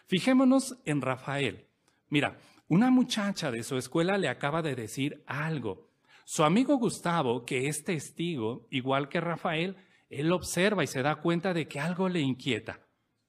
Fijémonos 0.07 0.79
en 0.83 0.99
Rafael. 0.99 1.65
Mira, 2.09 2.39
una 2.67 2.91
muchacha 2.91 3.51
de 3.51 3.63
su 3.63 3.77
escuela 3.77 4.17
le 4.17 4.27
acaba 4.27 4.61
de 4.61 4.75
decir 4.75 5.23
algo. 5.27 5.87
Su 6.25 6.43
amigo 6.43 6.75
Gustavo, 6.75 7.45
que 7.45 7.69
es 7.69 7.85
testigo, 7.85 8.67
igual 8.69 9.07
que 9.07 9.21
Rafael, 9.21 9.77
él 10.09 10.31
observa 10.31 10.83
y 10.83 10.87
se 10.87 11.01
da 11.01 11.15
cuenta 11.17 11.53
de 11.53 11.67
que 11.67 11.79
algo 11.79 12.09
le 12.09 12.19
inquieta. 12.19 12.79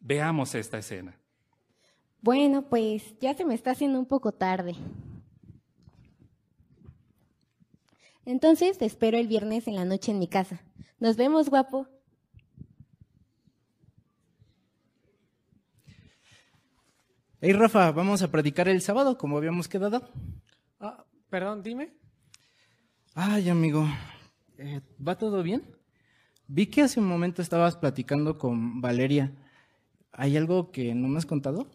Veamos 0.01 0.55
esta 0.55 0.79
escena. 0.79 1.19
Bueno, 2.23 2.69
pues 2.69 3.19
ya 3.21 3.35
se 3.35 3.45
me 3.45 3.55
está 3.55 3.73
haciendo 3.73 3.99
un 3.99 4.07
poco 4.07 4.33
tarde. 4.33 4.75
Entonces 8.25 8.79
te 8.79 8.87
espero 8.87 9.19
el 9.19 9.29
viernes 9.29 9.67
en 9.67 9.77
la 9.77 9.85
noche 9.85 10.13
en 10.13 10.19
mi 10.19 10.29
casa. 10.29 10.63
Nos 10.99 11.17
vemos, 11.17 11.49
guapo. 11.49 11.87
Hey 17.43 17.55
Rafa, 17.55 17.91
vamos 17.93 18.23
a 18.23 18.31
predicar 18.31 18.69
el 18.69 18.83
sábado 18.83 19.17
como 19.17 19.39
habíamos 19.39 19.67
quedado. 19.67 20.11
Ah, 20.79 21.07
perdón, 21.31 21.63
dime. 21.63 21.95
Ay, 23.15 23.49
amigo, 23.49 23.87
eh, 24.59 24.83
¿va 25.07 25.17
todo 25.17 25.43
bien? 25.43 25.80
Vi 26.53 26.67
que 26.67 26.83
hace 26.83 26.99
un 26.99 27.07
momento 27.07 27.43
estabas 27.43 27.77
platicando 27.77 28.37
con 28.37 28.81
Valeria. 28.81 29.33
¿Hay 30.11 30.37
algo 30.37 30.73
que 30.73 30.97
no 30.97 31.07
me 31.07 31.19
has 31.19 31.25
contado? 31.25 31.71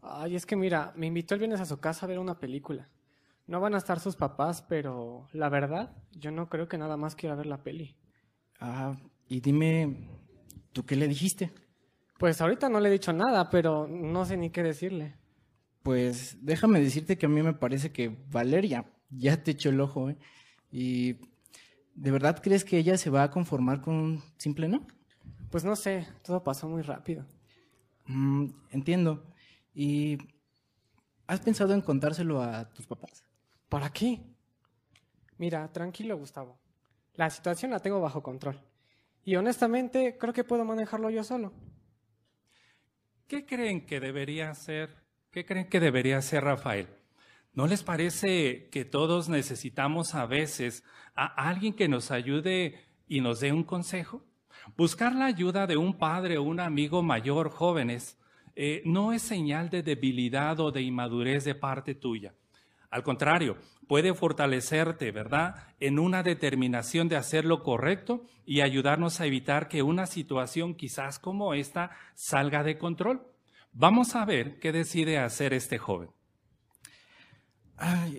Ay, 0.00 0.36
es 0.36 0.46
que 0.46 0.54
mira, 0.54 0.92
me 0.94 1.08
invitó 1.08 1.34
el 1.34 1.40
viernes 1.40 1.60
a 1.60 1.64
su 1.64 1.80
casa 1.80 2.06
a 2.06 2.08
ver 2.08 2.20
una 2.20 2.38
película. 2.38 2.88
No 3.48 3.60
van 3.60 3.74
a 3.74 3.78
estar 3.78 3.98
sus 3.98 4.14
papás, 4.14 4.62
pero 4.62 5.26
la 5.32 5.48
verdad, 5.48 5.96
yo 6.12 6.30
no 6.30 6.48
creo 6.48 6.68
que 6.68 6.78
nada 6.78 6.96
más 6.96 7.16
quiera 7.16 7.34
ver 7.34 7.46
la 7.46 7.64
peli. 7.64 7.96
Ah, 8.60 8.94
y 9.26 9.40
dime, 9.40 10.08
¿tú 10.72 10.84
qué 10.84 10.94
le 10.94 11.08
dijiste? 11.08 11.50
Pues 12.16 12.40
ahorita 12.40 12.68
no 12.68 12.78
le 12.78 12.90
he 12.90 12.92
dicho 12.92 13.12
nada, 13.12 13.50
pero 13.50 13.88
no 13.88 14.24
sé 14.24 14.36
ni 14.36 14.50
qué 14.50 14.62
decirle. 14.62 15.16
Pues 15.82 16.38
déjame 16.40 16.78
decirte 16.78 17.18
que 17.18 17.26
a 17.26 17.28
mí 17.28 17.42
me 17.42 17.54
parece 17.54 17.90
que 17.90 18.16
Valeria 18.30 18.84
ya 19.10 19.42
te 19.42 19.50
echó 19.50 19.70
el 19.70 19.80
ojo, 19.80 20.10
¿eh? 20.10 20.16
Y 20.70 21.16
¿De 21.94 22.10
verdad 22.10 22.40
crees 22.42 22.64
que 22.64 22.78
ella 22.78 22.96
se 22.96 23.10
va 23.10 23.22
a 23.22 23.30
conformar 23.30 23.80
con 23.80 23.94
un 23.94 24.22
simple 24.38 24.68
no? 24.68 24.86
Pues 25.50 25.64
no 25.64 25.76
sé, 25.76 26.06
todo 26.22 26.42
pasó 26.42 26.68
muy 26.68 26.82
rápido. 26.82 27.26
Mm, 28.06 28.46
entiendo. 28.70 29.24
¿Y 29.74 30.18
has 31.26 31.40
pensado 31.40 31.74
en 31.74 31.82
contárselo 31.82 32.42
a 32.42 32.68
tus 32.70 32.86
papás? 32.86 33.24
¿Para 33.68 33.90
qué? 33.90 34.20
Mira, 35.38 35.70
tranquilo, 35.72 36.16
Gustavo. 36.16 36.58
La 37.14 37.28
situación 37.30 37.70
la 37.70 37.80
tengo 37.80 38.00
bajo 38.00 38.22
control. 38.22 38.60
Y 39.24 39.36
honestamente, 39.36 40.16
creo 40.18 40.32
que 40.32 40.44
puedo 40.44 40.64
manejarlo 40.64 41.10
yo 41.10 41.22
solo. 41.22 41.52
¿Qué 43.26 43.46
creen 43.46 43.86
que 43.86 44.00
debería 44.00 44.50
hacer? 44.50 44.96
¿Qué 45.30 45.44
creen 45.44 45.68
que 45.68 45.80
debería 45.80 46.18
hacer 46.18 46.44
Rafael? 46.44 46.88
¿No 47.54 47.66
les 47.66 47.82
parece 47.82 48.70
que 48.70 48.86
todos 48.86 49.28
necesitamos 49.28 50.14
a 50.14 50.24
veces 50.24 50.84
a 51.14 51.26
alguien 51.26 51.74
que 51.74 51.86
nos 51.86 52.10
ayude 52.10 52.80
y 53.06 53.20
nos 53.20 53.40
dé 53.40 53.52
un 53.52 53.62
consejo? 53.62 54.24
Buscar 54.74 55.14
la 55.14 55.26
ayuda 55.26 55.66
de 55.66 55.76
un 55.76 55.98
padre 55.98 56.38
o 56.38 56.44
un 56.44 56.60
amigo 56.60 57.02
mayor, 57.02 57.50
jóvenes, 57.50 58.18
eh, 58.56 58.80
no 58.86 59.12
es 59.12 59.20
señal 59.20 59.68
de 59.68 59.82
debilidad 59.82 60.60
o 60.60 60.72
de 60.72 60.80
inmadurez 60.80 61.44
de 61.44 61.54
parte 61.54 61.94
tuya. 61.94 62.32
Al 62.88 63.02
contrario, 63.02 63.58
puede 63.86 64.14
fortalecerte, 64.14 65.10
¿verdad?, 65.10 65.74
en 65.78 65.98
una 65.98 66.22
determinación 66.22 67.08
de 67.10 67.16
hacer 67.16 67.44
lo 67.44 67.62
correcto 67.62 68.24
y 68.46 68.62
ayudarnos 68.62 69.20
a 69.20 69.26
evitar 69.26 69.68
que 69.68 69.82
una 69.82 70.06
situación 70.06 70.74
quizás 70.74 71.18
como 71.18 71.52
esta 71.52 71.90
salga 72.14 72.62
de 72.62 72.78
control. 72.78 73.26
Vamos 73.72 74.14
a 74.16 74.24
ver 74.24 74.58
qué 74.58 74.72
decide 74.72 75.18
hacer 75.18 75.52
este 75.52 75.76
joven 75.76 76.08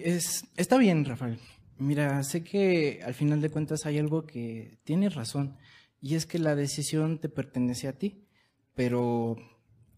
es, 0.04 0.46
está 0.56 0.78
bien, 0.78 1.06
Rafael. 1.06 1.40
Mira, 1.78 2.24
sé 2.24 2.44
que 2.44 3.02
al 3.04 3.14
final 3.14 3.42
de 3.42 3.50
cuentas 3.50 3.86
hay 3.86 3.98
algo 3.98 4.26
que 4.26 4.80
tienes 4.84 5.16
razón, 5.16 5.58
y 6.02 6.16
es 6.16 6.26
que 6.26 6.40
la 6.40 6.56
decisión 6.56 7.20
te 7.20 7.30
pertenece 7.30 7.88
a 7.88 7.98
ti, 7.98 8.28
pero 8.76 9.38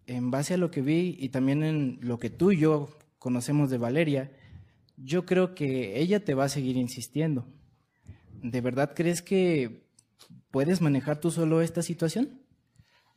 en 0.08 0.32
base 0.32 0.54
a 0.54 0.58
lo 0.58 0.72
que 0.72 0.82
vi 0.82 1.16
y 1.20 1.30
también 1.30 1.64
en 1.64 2.00
lo 2.02 2.20
que 2.20 2.30
tú 2.30 2.52
y 2.52 2.58
yo 2.58 2.96
conocemos 3.18 3.70
de 3.70 3.78
Valeria, 3.78 4.32
yo 4.98 5.26
creo 5.26 5.56
que 5.56 6.00
ella 6.00 6.24
te 6.24 6.36
va 6.36 6.46
a 6.46 6.50
seguir 6.50 6.78
insistiendo. 6.78 7.48
¿De 8.42 8.62
verdad 8.62 8.94
crees 8.96 9.22
que 9.22 9.90
puedes 10.52 10.82
manejar 10.82 11.20
tú 11.20 11.32
solo 11.32 11.62
esta 11.62 11.82
situación? 11.82 12.42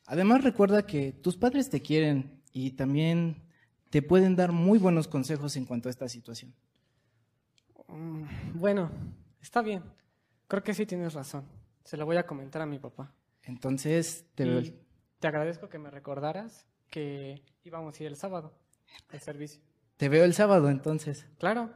Además 0.06 0.42
recuerda 0.42 0.87
que 0.87 1.12
tus 1.12 1.37
padres 1.37 1.68
te 1.68 1.82
quieren 1.82 2.40
y 2.52 2.70
también 2.70 3.47
te 3.90 4.03
pueden 4.03 4.37
dar 4.37 4.53
muy 4.53 4.79
buenos 4.79 5.09
consejos 5.09 5.57
en 5.57 5.64
cuanto 5.64 5.88
a 5.88 5.90
esta 5.90 6.09
situación. 6.09 6.55
Mm, 7.88 8.24
bueno, 8.55 8.90
está 9.40 9.62
bien. 9.62 9.83
Creo 10.46 10.62
que 10.62 10.74
sí 10.74 10.87
tienes 10.87 11.14
razón. 11.14 11.44
Se 11.85 11.96
lo 11.96 12.07
voy 12.07 12.16
a 12.16 12.27
comentar 12.27 12.62
a 12.62 12.66
mi 12.66 12.79
papá. 12.79 13.12
Entonces, 13.44 14.27
te, 14.35 14.74
te 15.18 15.27
agradezco 15.27 15.68
que 15.68 15.79
me 15.79 15.90
recordaras 15.90 16.66
que 16.90 17.42
íbamos 17.64 17.98
a 17.98 18.03
ir 18.03 18.09
el 18.09 18.16
sábado 18.16 18.53
al 19.09 19.20
servicio. 19.20 19.62
Te 19.96 20.09
veo 20.09 20.24
el 20.24 20.35
sábado 20.35 20.70
entonces. 20.70 21.27
Claro. 21.38 21.70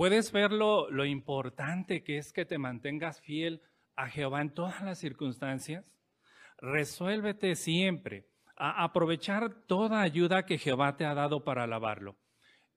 Puedes 0.00 0.32
ver 0.32 0.50
lo, 0.50 1.04
importante 1.04 2.02
que 2.02 2.16
es 2.16 2.32
que 2.32 2.46
te 2.46 2.56
mantengas 2.56 3.20
fiel 3.20 3.60
a 3.96 4.08
Jehová 4.08 4.40
en 4.40 4.54
todas 4.54 4.80
las 4.80 4.98
circunstancias. 4.98 5.84
resuélvete 6.56 7.54
siempre 7.54 8.26
a 8.56 8.82
aprovechar 8.82 9.66
toda 9.66 10.00
ayuda 10.00 10.46
que 10.46 10.56
Jehová 10.56 10.96
te 10.96 11.04
ha 11.04 11.12
dado 11.12 11.44
para 11.44 11.64
alabarlo. 11.64 12.16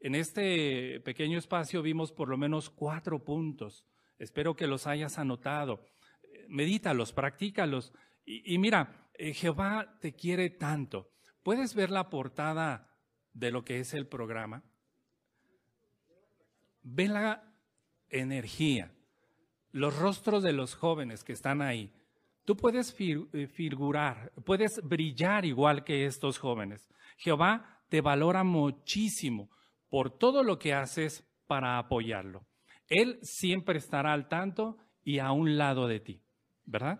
En 0.01 0.15
este 0.15 0.99
pequeño 0.99 1.37
espacio 1.37 1.81
vimos 1.81 2.11
por 2.11 2.27
lo 2.27 2.37
menos 2.37 2.69
cuatro 2.69 3.23
puntos. 3.23 3.85
Espero 4.19 4.57
que 4.57 4.67
los 4.67 4.85
hayas 4.85 5.17
anotado. 5.17 5.85
Medítalos, 6.49 7.13
practícalos. 7.13 7.93
Y, 8.25 8.53
y 8.53 8.57
mira, 8.57 9.07
eh, 9.13 9.33
Jehová 9.33 9.97
te 10.01 10.13
quiere 10.13 10.49
tanto. 10.49 11.13
¿Puedes 11.41 11.73
ver 11.73 11.89
la 11.89 12.09
portada 12.09 12.93
de 13.31 13.49
lo 13.49 13.63
que 13.63 13.79
es 13.79 13.93
el 13.93 14.07
programa? 14.07 14.65
Ve 16.83 17.07
la 17.07 17.43
energía, 18.09 18.91
los 19.71 19.97
rostros 19.97 20.43
de 20.43 20.53
los 20.53 20.75
jóvenes 20.75 21.23
que 21.23 21.33
están 21.33 21.61
ahí. 21.61 21.91
Tú 22.45 22.55
puedes 22.55 22.95
eh, 22.99 23.47
figurar, 23.47 24.31
puedes 24.45 24.81
brillar 24.83 25.45
igual 25.45 25.83
que 25.83 26.05
estos 26.05 26.37
jóvenes. 26.37 26.89
Jehová 27.17 27.81
te 27.89 28.01
valora 28.01 28.43
muchísimo 28.43 29.49
por 29.89 30.17
todo 30.17 30.43
lo 30.43 30.59
que 30.59 30.73
haces 30.73 31.25
para 31.47 31.77
apoyarlo. 31.77 32.45
Él 32.87 33.19
siempre 33.21 33.77
estará 33.77 34.13
al 34.13 34.27
tanto 34.27 34.77
y 35.03 35.19
a 35.19 35.31
un 35.31 35.57
lado 35.57 35.87
de 35.87 35.99
ti, 35.99 36.21
¿verdad? 36.65 36.99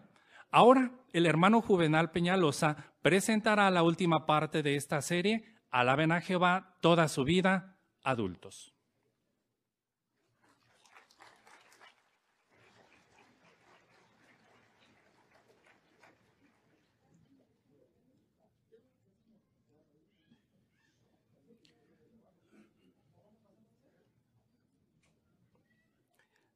Ahora, 0.50 0.91
el 1.13 1.26
hermano 1.26 1.62
Juvenal 1.62 2.12
Peñalosa 2.12 2.93
presentará 3.02 3.69
la 3.69 3.84
última 3.84 4.26
parte 4.26 4.63
de 4.63 4.76
esta 4.76 5.02
serie, 5.02 5.46
Alaben 5.69 6.12
a 6.12 6.22
Jehová 6.22 6.78
toda 6.82 7.08
su 7.08 7.24
vida, 7.24 7.80
adultos. 8.04 8.73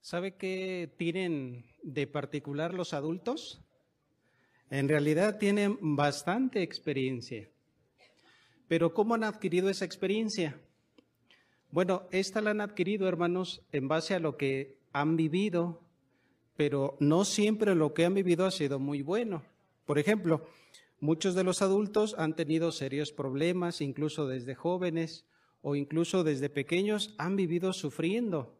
¿Sabe 0.07 0.35
qué 0.35 0.89
tienen 0.95 1.65
de 1.83 2.07
particular 2.07 2.73
los 2.73 2.93
adultos? 2.93 3.61
En 4.69 4.87
realidad 4.87 5.37
tienen 5.37 5.77
bastante 5.81 6.63
experiencia. 6.63 7.49
Pero 8.69 8.93
¿cómo 8.93 9.15
han 9.15 9.25
adquirido 9.25 9.69
esa 9.69 9.83
experiencia? 9.83 10.57
Bueno, 11.71 12.03
esta 12.11 12.39
la 12.39 12.51
han 12.51 12.61
adquirido, 12.61 13.09
hermanos, 13.09 13.65
en 13.73 13.89
base 13.89 14.15
a 14.15 14.21
lo 14.21 14.37
que 14.37 14.77
han 14.93 15.17
vivido, 15.17 15.81
pero 16.55 16.95
no 17.01 17.25
siempre 17.25 17.75
lo 17.75 17.93
que 17.93 18.05
han 18.05 18.13
vivido 18.13 18.45
ha 18.45 18.51
sido 18.51 18.79
muy 18.79 19.01
bueno. 19.01 19.43
Por 19.85 19.99
ejemplo, 19.99 20.47
muchos 21.01 21.35
de 21.35 21.43
los 21.43 21.61
adultos 21.61 22.15
han 22.17 22.33
tenido 22.33 22.71
serios 22.71 23.11
problemas, 23.11 23.81
incluso 23.81 24.25
desde 24.25 24.55
jóvenes 24.55 25.25
o 25.61 25.75
incluso 25.75 26.23
desde 26.23 26.49
pequeños 26.49 27.13
han 27.17 27.35
vivido 27.35 27.73
sufriendo. 27.73 28.56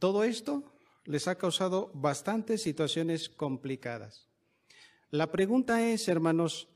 Todo 0.00 0.24
esto 0.24 0.64
les 1.04 1.28
ha 1.28 1.36
causado 1.36 1.90
bastantes 1.92 2.62
situaciones 2.62 3.28
complicadas. 3.28 4.26
La 5.10 5.30
pregunta 5.30 5.86
es, 5.86 6.08
hermanos, 6.08 6.68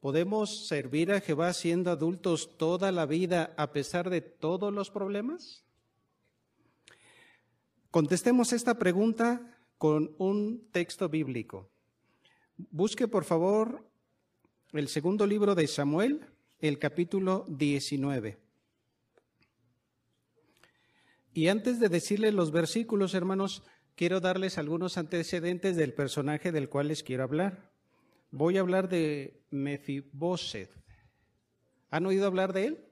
¿podemos 0.00 0.66
servir 0.66 1.12
a 1.12 1.20
Jehová 1.20 1.52
siendo 1.52 1.90
adultos 1.90 2.56
toda 2.56 2.90
la 2.90 3.04
vida 3.04 3.52
a 3.58 3.72
pesar 3.72 4.08
de 4.08 4.22
todos 4.22 4.72
los 4.72 4.90
problemas? 4.90 5.62
Contestemos 7.90 8.54
esta 8.54 8.78
pregunta 8.78 9.58
con 9.76 10.14
un 10.16 10.66
texto 10.72 11.10
bíblico. 11.10 11.68
Busque, 12.56 13.08
por 13.08 13.24
favor, 13.24 13.86
el 14.72 14.88
segundo 14.88 15.26
libro 15.26 15.54
de 15.54 15.66
Samuel, 15.66 16.24
el 16.60 16.78
capítulo 16.78 17.44
19. 17.48 18.49
Y 21.32 21.48
antes 21.48 21.78
de 21.78 21.88
decirles 21.88 22.34
los 22.34 22.50
versículos, 22.50 23.14
hermanos, 23.14 23.62
quiero 23.94 24.20
darles 24.20 24.58
algunos 24.58 24.98
antecedentes 24.98 25.76
del 25.76 25.94
personaje 25.94 26.52
del 26.52 26.68
cual 26.68 26.88
les 26.88 27.02
quiero 27.02 27.22
hablar. 27.22 27.70
Voy 28.30 28.56
a 28.56 28.60
hablar 28.60 28.88
de 28.88 29.42
Mefiboset. 29.50 30.70
¿Han 31.90 32.06
oído 32.06 32.26
hablar 32.26 32.52
de 32.52 32.66
él? 32.66 32.84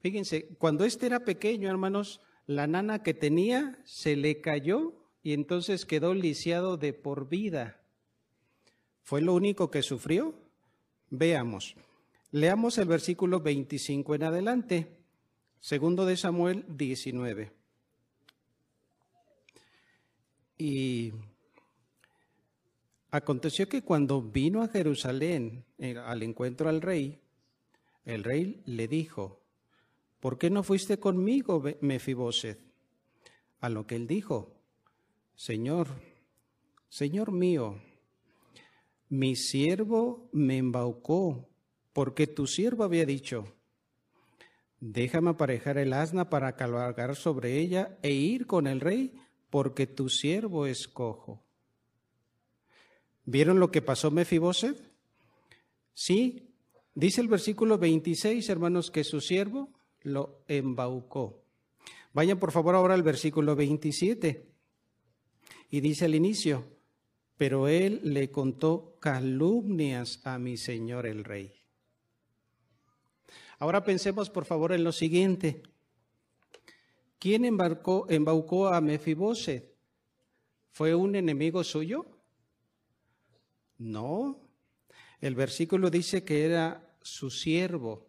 Fíjense, 0.00 0.48
cuando 0.58 0.84
este 0.84 1.06
era 1.06 1.20
pequeño, 1.20 1.68
hermanos, 1.68 2.20
la 2.46 2.66
nana 2.66 3.02
que 3.02 3.14
tenía 3.14 3.78
se 3.84 4.16
le 4.16 4.40
cayó 4.40 4.94
y 5.22 5.34
entonces 5.34 5.86
quedó 5.86 6.14
lisiado 6.14 6.76
de 6.76 6.92
por 6.92 7.28
vida. 7.28 7.80
¿Fue 9.02 9.20
lo 9.20 9.34
único 9.34 9.70
que 9.70 9.82
sufrió? 9.82 10.34
Veamos. 11.10 11.76
Leamos 12.30 12.78
el 12.78 12.86
versículo 12.86 13.40
25 13.40 14.14
en 14.14 14.22
adelante. 14.22 14.99
Segundo 15.60 16.06
de 16.06 16.16
Samuel 16.16 16.64
19. 16.68 17.52
Y 20.56 21.12
aconteció 23.10 23.68
que 23.68 23.82
cuando 23.82 24.22
vino 24.22 24.62
a 24.62 24.68
Jerusalén 24.68 25.64
eh, 25.78 25.98
al 25.98 26.22
encuentro 26.22 26.70
al 26.70 26.80
rey, 26.80 27.20
el 28.06 28.24
rey 28.24 28.62
le 28.64 28.88
dijo, 28.88 29.42
¿por 30.18 30.38
qué 30.38 30.48
no 30.48 30.62
fuiste 30.62 30.98
conmigo, 30.98 31.62
Mefiboset? 31.80 32.58
A 33.60 33.68
lo 33.68 33.86
que 33.86 33.96
él 33.96 34.06
dijo, 34.06 34.54
Señor, 35.34 35.88
Señor 36.88 37.32
mío, 37.32 37.82
mi 39.10 39.36
siervo 39.36 40.30
me 40.32 40.56
embaucó, 40.56 41.48
porque 41.92 42.26
tu 42.26 42.46
siervo 42.46 42.84
había 42.84 43.04
dicho, 43.04 43.44
Déjame 44.80 45.30
aparejar 45.30 45.76
el 45.76 45.92
asna 45.92 46.30
para 46.30 46.56
cabalgar 46.56 47.14
sobre 47.14 47.58
ella 47.58 47.98
e 48.02 48.12
ir 48.12 48.46
con 48.46 48.66
el 48.66 48.80
rey, 48.80 49.14
porque 49.50 49.86
tu 49.86 50.08
siervo 50.08 50.66
es 50.66 50.88
cojo. 50.88 51.42
¿Vieron 53.26 53.60
lo 53.60 53.70
que 53.70 53.82
pasó 53.82 54.10
Mefiboset? 54.10 54.90
Sí, 55.92 56.54
dice 56.94 57.20
el 57.20 57.28
versículo 57.28 57.76
26, 57.76 58.48
hermanos, 58.48 58.90
que 58.90 59.04
su 59.04 59.20
siervo 59.20 59.68
lo 60.02 60.42
embaucó. 60.48 61.44
Vayan 62.14 62.38
por 62.38 62.50
favor 62.50 62.74
ahora 62.74 62.94
al 62.94 63.02
versículo 63.02 63.54
27. 63.54 64.48
Y 65.68 65.80
dice 65.80 66.06
al 66.06 66.14
inicio, 66.14 66.64
pero 67.36 67.68
él 67.68 68.00
le 68.02 68.30
contó 68.30 68.96
calumnias 68.98 70.20
a 70.24 70.38
mi 70.38 70.56
señor 70.56 71.06
el 71.06 71.22
rey. 71.22 71.59
Ahora 73.60 73.84
pensemos 73.84 74.30
por 74.30 74.46
favor 74.46 74.72
en 74.72 74.82
lo 74.82 74.90
siguiente. 74.90 75.62
¿Quién 77.18 77.44
embarcó, 77.44 78.06
embaucó 78.08 78.68
a 78.68 78.80
Mefiboset? 78.80 79.76
¿Fue 80.70 80.94
un 80.94 81.14
enemigo 81.14 81.62
suyo? 81.62 82.06
No. 83.76 84.40
El 85.20 85.34
versículo 85.34 85.90
dice 85.90 86.24
que 86.24 86.46
era 86.46 86.96
su 87.02 87.28
siervo, 87.28 88.08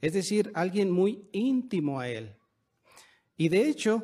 es 0.00 0.14
decir, 0.14 0.50
alguien 0.54 0.90
muy 0.90 1.28
íntimo 1.30 2.00
a 2.00 2.08
él. 2.08 2.34
Y 3.36 3.50
de 3.50 3.68
hecho, 3.68 4.02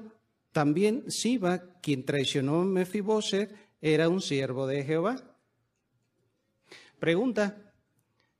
también 0.53 1.11
Siba, 1.11 1.81
quien 1.81 2.05
traicionó 2.05 2.61
a 2.61 2.65
Mefiboset, 2.65 3.53
era 3.81 4.09
un 4.09 4.21
siervo 4.21 4.69
de 4.69 4.85
Jehová. 4.85 5.37
Pregunta, 7.01 7.64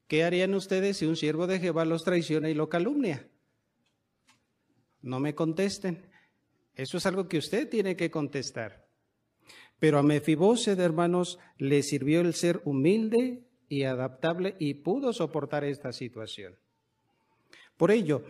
¿Qué 0.07 0.25
harían 0.25 0.55
ustedes 0.55 0.99
si 0.99 1.07
un 1.07 1.17
siervo 1.17 1.47
de 1.47 1.61
Jehová 1.61 1.85
los 1.85 2.05
traiciona 2.05 2.51
y 2.51 2.55
lo 2.55 2.69
calumnia? 2.69 3.27
No 5.03 5.21
me 5.21 5.35
contesten. 5.35 6.07
Eso 6.75 6.99
es 6.99 7.07
algo 7.07 7.29
que 7.29 7.39
usted 7.39 7.69
tiene 7.69 7.97
que 7.97 8.11
contestar. 8.11 8.87
Pero 9.79 9.99
a 9.99 10.03
Mefiboset, 10.03 10.79
hermanos, 10.79 11.39
le 11.59 11.83
sirvió 11.83 12.21
el 12.21 12.35
ser 12.35 12.61
humilde 12.65 13.45
y 13.69 13.85
adaptable 13.85 14.57
y 14.59 14.75
pudo 14.75 15.13
soportar 15.13 15.65
esta 15.65 15.93
situación. 15.93 16.57
Por 17.77 17.91
ello, 17.91 18.25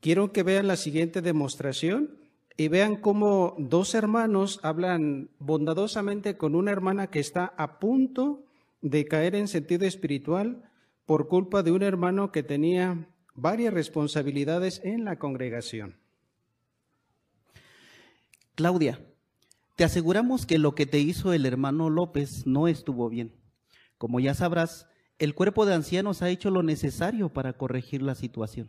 quiero 0.00 0.32
que 0.32 0.42
vean 0.42 0.66
la 0.66 0.76
siguiente 0.76 1.20
demostración 1.20 2.18
y 2.56 2.68
vean 2.68 2.96
cómo 2.96 3.56
dos 3.58 3.94
hermanos 3.94 4.60
hablan 4.62 5.30
bondadosamente 5.38 6.36
con 6.36 6.54
una 6.54 6.70
hermana 6.70 7.08
que 7.08 7.18
está 7.18 7.46
a 7.56 7.78
punto 7.78 8.44
de 8.80 9.06
caer 9.06 9.34
en 9.34 9.48
sentido 9.48 9.86
espiritual 9.86 10.70
por 11.06 11.28
culpa 11.28 11.62
de 11.62 11.70
un 11.70 11.82
hermano 11.82 12.32
que 12.32 12.42
tenía 12.42 13.08
varias 13.34 13.74
responsabilidades 13.74 14.80
en 14.84 15.04
la 15.04 15.18
congregación. 15.18 15.96
Claudia, 18.54 19.00
te 19.76 19.84
aseguramos 19.84 20.46
que 20.46 20.58
lo 20.58 20.74
que 20.74 20.86
te 20.86 21.00
hizo 21.00 21.32
el 21.32 21.44
hermano 21.46 21.90
López 21.90 22.46
no 22.46 22.68
estuvo 22.68 23.08
bien. 23.08 23.34
Como 23.98 24.20
ya 24.20 24.34
sabrás, 24.34 24.86
el 25.18 25.34
cuerpo 25.34 25.66
de 25.66 25.74
ancianos 25.74 26.22
ha 26.22 26.28
hecho 26.28 26.50
lo 26.50 26.62
necesario 26.62 27.28
para 27.32 27.54
corregir 27.54 28.02
la 28.02 28.14
situación. 28.14 28.68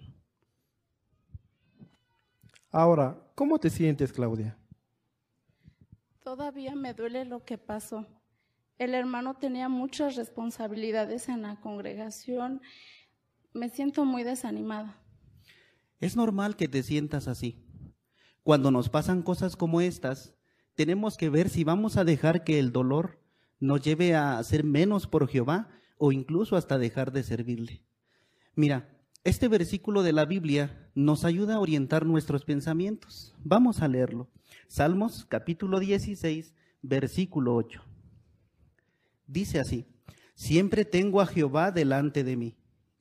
Ahora, 2.72 3.18
¿cómo 3.36 3.60
te 3.60 3.70
sientes, 3.70 4.12
Claudia? 4.12 4.58
Todavía 6.24 6.76
me 6.76 6.94
duele 6.94 7.24
lo 7.24 7.46
que 7.46 7.58
pasó. 7.58 8.08
El 8.78 8.94
hermano 8.94 9.36
tenía 9.36 9.70
muchas 9.70 10.18
responsabilidades 10.18 11.30
en 11.30 11.44
la 11.44 11.62
congregación. 11.62 12.62
Me 13.54 13.70
siento 13.70 14.04
muy 14.04 14.24
desanimada. 14.24 15.02
Es 16.02 16.18
normal 16.18 16.58
que 16.58 16.68
te 16.68 16.84
sientas 16.84 17.30
así. 17.30 17.64
Cuando 18.44 18.72
nos 18.72 18.90
pasan 18.90 19.24
cosas 19.24 19.56
como 19.56 19.80
estas, 19.80 20.36
tenemos 20.76 21.16
que 21.16 21.30
ver 21.30 21.50
si 21.50 21.64
vamos 21.64 21.96
a 21.96 22.04
dejar 22.04 22.44
que 22.44 22.60
el 22.60 22.74
dolor 22.74 23.22
nos 23.62 23.82
lleve 23.82 24.14
a 24.14 24.44
ser 24.44 24.66
menos 24.66 25.08
por 25.08 25.30
Jehová 25.30 25.70
o 25.98 26.12
incluso 26.12 26.58
hasta 26.58 26.78
dejar 26.78 27.14
de 27.14 27.24
servirle. 27.24 27.82
Mira, 28.56 28.90
este 29.24 29.48
versículo 29.48 30.04
de 30.04 30.12
la 30.12 30.26
Biblia 30.26 30.92
nos 30.96 31.24
ayuda 31.24 31.56
a 31.56 31.60
orientar 31.60 32.06
nuestros 32.06 32.44
pensamientos. 32.44 33.34
Vamos 33.40 33.82
a 33.82 33.88
leerlo. 33.88 34.30
Salmos 34.68 35.26
capítulo 35.26 35.80
16, 35.80 36.54
versículo 36.82 37.56
8. 37.56 37.95
Dice 39.28 39.60
así, 39.60 39.86
siempre 40.34 40.86
tengo 40.86 41.22
a 41.22 41.26
Jehová 41.28 41.72
delante 41.72 42.24
de 42.24 42.36
mí. 42.38 42.58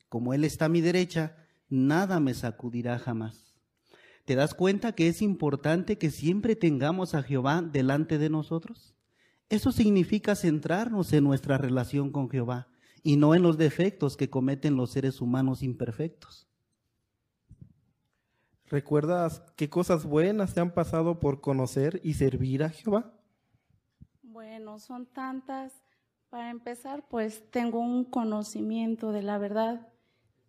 Como 0.09 0.33
Él 0.33 0.43
está 0.43 0.65
a 0.65 0.69
mi 0.69 0.81
derecha, 0.81 1.35
nada 1.69 2.19
me 2.19 2.33
sacudirá 2.33 2.99
jamás. 2.99 3.55
¿Te 4.25 4.35
das 4.35 4.53
cuenta 4.53 4.93
que 4.93 5.07
es 5.07 5.21
importante 5.21 5.97
que 5.97 6.09
siempre 6.09 6.55
tengamos 6.55 7.13
a 7.13 7.21
Jehová 7.21 7.61
delante 7.61 8.17
de 8.17 8.29
nosotros? 8.29 8.95
Eso 9.49 9.71
significa 9.71 10.35
centrarnos 10.35 11.13
en 11.13 11.23
nuestra 11.23 11.57
relación 11.57 12.11
con 12.11 12.29
Jehová 12.29 12.67
y 13.03 13.17
no 13.17 13.35
en 13.35 13.43
los 13.43 13.57
defectos 13.57 14.17
que 14.17 14.31
cometen 14.31 14.75
los 14.75 14.91
seres 14.91 15.21
humanos 15.21 15.61
imperfectos. 15.61 16.47
¿Recuerdas 18.67 19.43
qué 19.55 19.69
cosas 19.69 20.05
buenas 20.05 20.55
te 20.55 20.61
han 20.61 20.73
pasado 20.73 21.19
por 21.19 21.39
conocer 21.39 22.01
y 22.03 22.15
servir 22.15 22.63
a 22.63 22.69
Jehová? 22.69 23.13
Bueno, 24.23 24.79
son 24.79 25.05
tantas. 25.05 25.84
Para 26.29 26.49
empezar, 26.49 27.03
pues 27.07 27.49
tengo 27.51 27.79
un 27.79 28.03
conocimiento 28.03 29.11
de 29.11 29.21
la 29.21 29.37
verdad, 29.37 29.87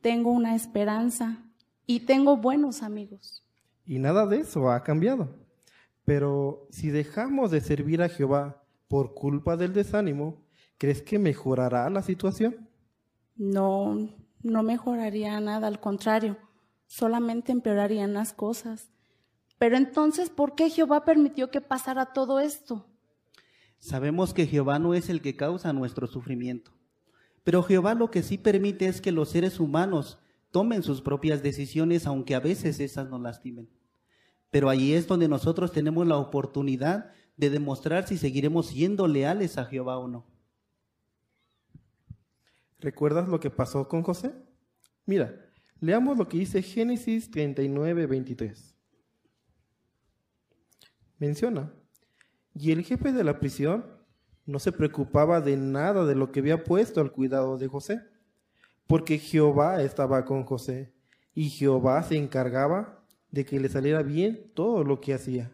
tengo 0.00 0.30
una 0.30 0.54
esperanza 0.54 1.42
y 1.86 2.00
tengo 2.00 2.36
buenos 2.36 2.82
amigos. 2.82 3.44
Y 3.84 3.98
nada 3.98 4.26
de 4.26 4.40
eso 4.40 4.70
ha 4.70 4.82
cambiado. 4.82 5.28
Pero 6.04 6.66
si 6.70 6.90
dejamos 6.90 7.50
de 7.50 7.60
servir 7.60 8.02
a 8.02 8.08
Jehová 8.08 8.62
por 8.88 9.14
culpa 9.14 9.56
del 9.56 9.72
desánimo, 9.72 10.42
¿crees 10.78 11.02
que 11.02 11.18
mejorará 11.18 11.88
la 11.90 12.02
situación? 12.02 12.68
No, 13.36 14.08
no 14.42 14.62
mejoraría 14.62 15.38
nada, 15.40 15.66
al 15.66 15.80
contrario, 15.80 16.36
solamente 16.86 17.52
empeorarían 17.52 18.14
las 18.14 18.32
cosas. 18.32 18.90
Pero 19.58 19.76
entonces, 19.76 20.30
¿por 20.30 20.54
qué 20.54 20.70
Jehová 20.70 21.04
permitió 21.04 21.50
que 21.50 21.60
pasara 21.60 22.06
todo 22.12 22.40
esto? 22.40 22.86
Sabemos 23.78 24.34
que 24.34 24.46
Jehová 24.46 24.78
no 24.78 24.94
es 24.94 25.08
el 25.08 25.20
que 25.20 25.36
causa 25.36 25.72
nuestro 25.72 26.06
sufrimiento, 26.06 26.72
pero 27.44 27.62
Jehová 27.62 27.94
lo 27.94 28.10
que 28.10 28.22
sí 28.22 28.38
permite 28.38 28.86
es 28.86 29.00
que 29.00 29.12
los 29.12 29.28
seres 29.28 29.60
humanos 29.60 30.18
tomen 30.50 30.82
sus 30.82 31.02
propias 31.02 31.42
decisiones, 31.42 32.06
aunque 32.06 32.34
a 32.34 32.40
veces 32.40 32.80
esas 32.80 33.08
nos 33.08 33.20
lastimen. 33.20 33.68
Pero 34.50 34.68
ahí 34.68 34.94
es 34.94 35.06
donde 35.06 35.28
nosotros 35.28 35.72
tenemos 35.72 36.06
la 36.06 36.16
oportunidad 36.16 37.12
de 37.36 37.50
demostrar 37.50 38.06
si 38.08 38.16
seguiremos 38.16 38.68
siendo 38.68 39.06
leales 39.06 39.58
a 39.58 39.66
Jehová 39.66 39.98
o 39.98 40.08
no. 40.08 40.26
¿Recuerdas 42.80 43.28
lo 43.28 43.40
que 43.40 43.50
pasó 43.50 43.88
con 43.88 44.02
José? 44.02 44.32
Mira, 45.04 45.34
leamos 45.80 46.16
lo 46.16 46.28
que 46.28 46.38
dice 46.38 46.62
Génesis 46.62 47.30
39, 47.30 48.06
23. 48.06 48.74
Menciona, 51.18 51.72
y 52.58 52.72
el 52.72 52.84
jefe 52.84 53.12
de 53.12 53.24
la 53.24 53.38
prisión 53.38 53.84
no 54.46 54.58
se 54.58 54.72
preocupaba 54.72 55.40
de 55.40 55.56
nada 55.56 56.06
de 56.06 56.14
lo 56.14 56.32
que 56.32 56.40
había 56.40 56.64
puesto 56.64 57.00
al 57.00 57.12
cuidado 57.12 57.58
de 57.58 57.68
José, 57.68 58.00
porque 58.86 59.18
Jehová 59.18 59.82
estaba 59.82 60.24
con 60.24 60.44
José, 60.44 60.94
y 61.34 61.50
Jehová 61.50 62.02
se 62.02 62.16
encargaba 62.16 63.04
de 63.30 63.44
que 63.44 63.60
le 63.60 63.68
saliera 63.68 64.02
bien 64.02 64.50
todo 64.54 64.84
lo 64.84 65.00
que 65.00 65.12
hacía. 65.12 65.52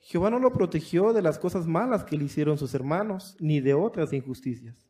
Jehová 0.00 0.30
no 0.30 0.38
lo 0.38 0.52
protegió 0.52 1.12
de 1.12 1.22
las 1.22 1.38
cosas 1.38 1.66
malas 1.66 2.04
que 2.04 2.16
le 2.16 2.24
hicieron 2.24 2.58
sus 2.58 2.74
hermanos, 2.74 3.36
ni 3.38 3.60
de 3.60 3.74
otras 3.74 4.12
injusticias. 4.12 4.88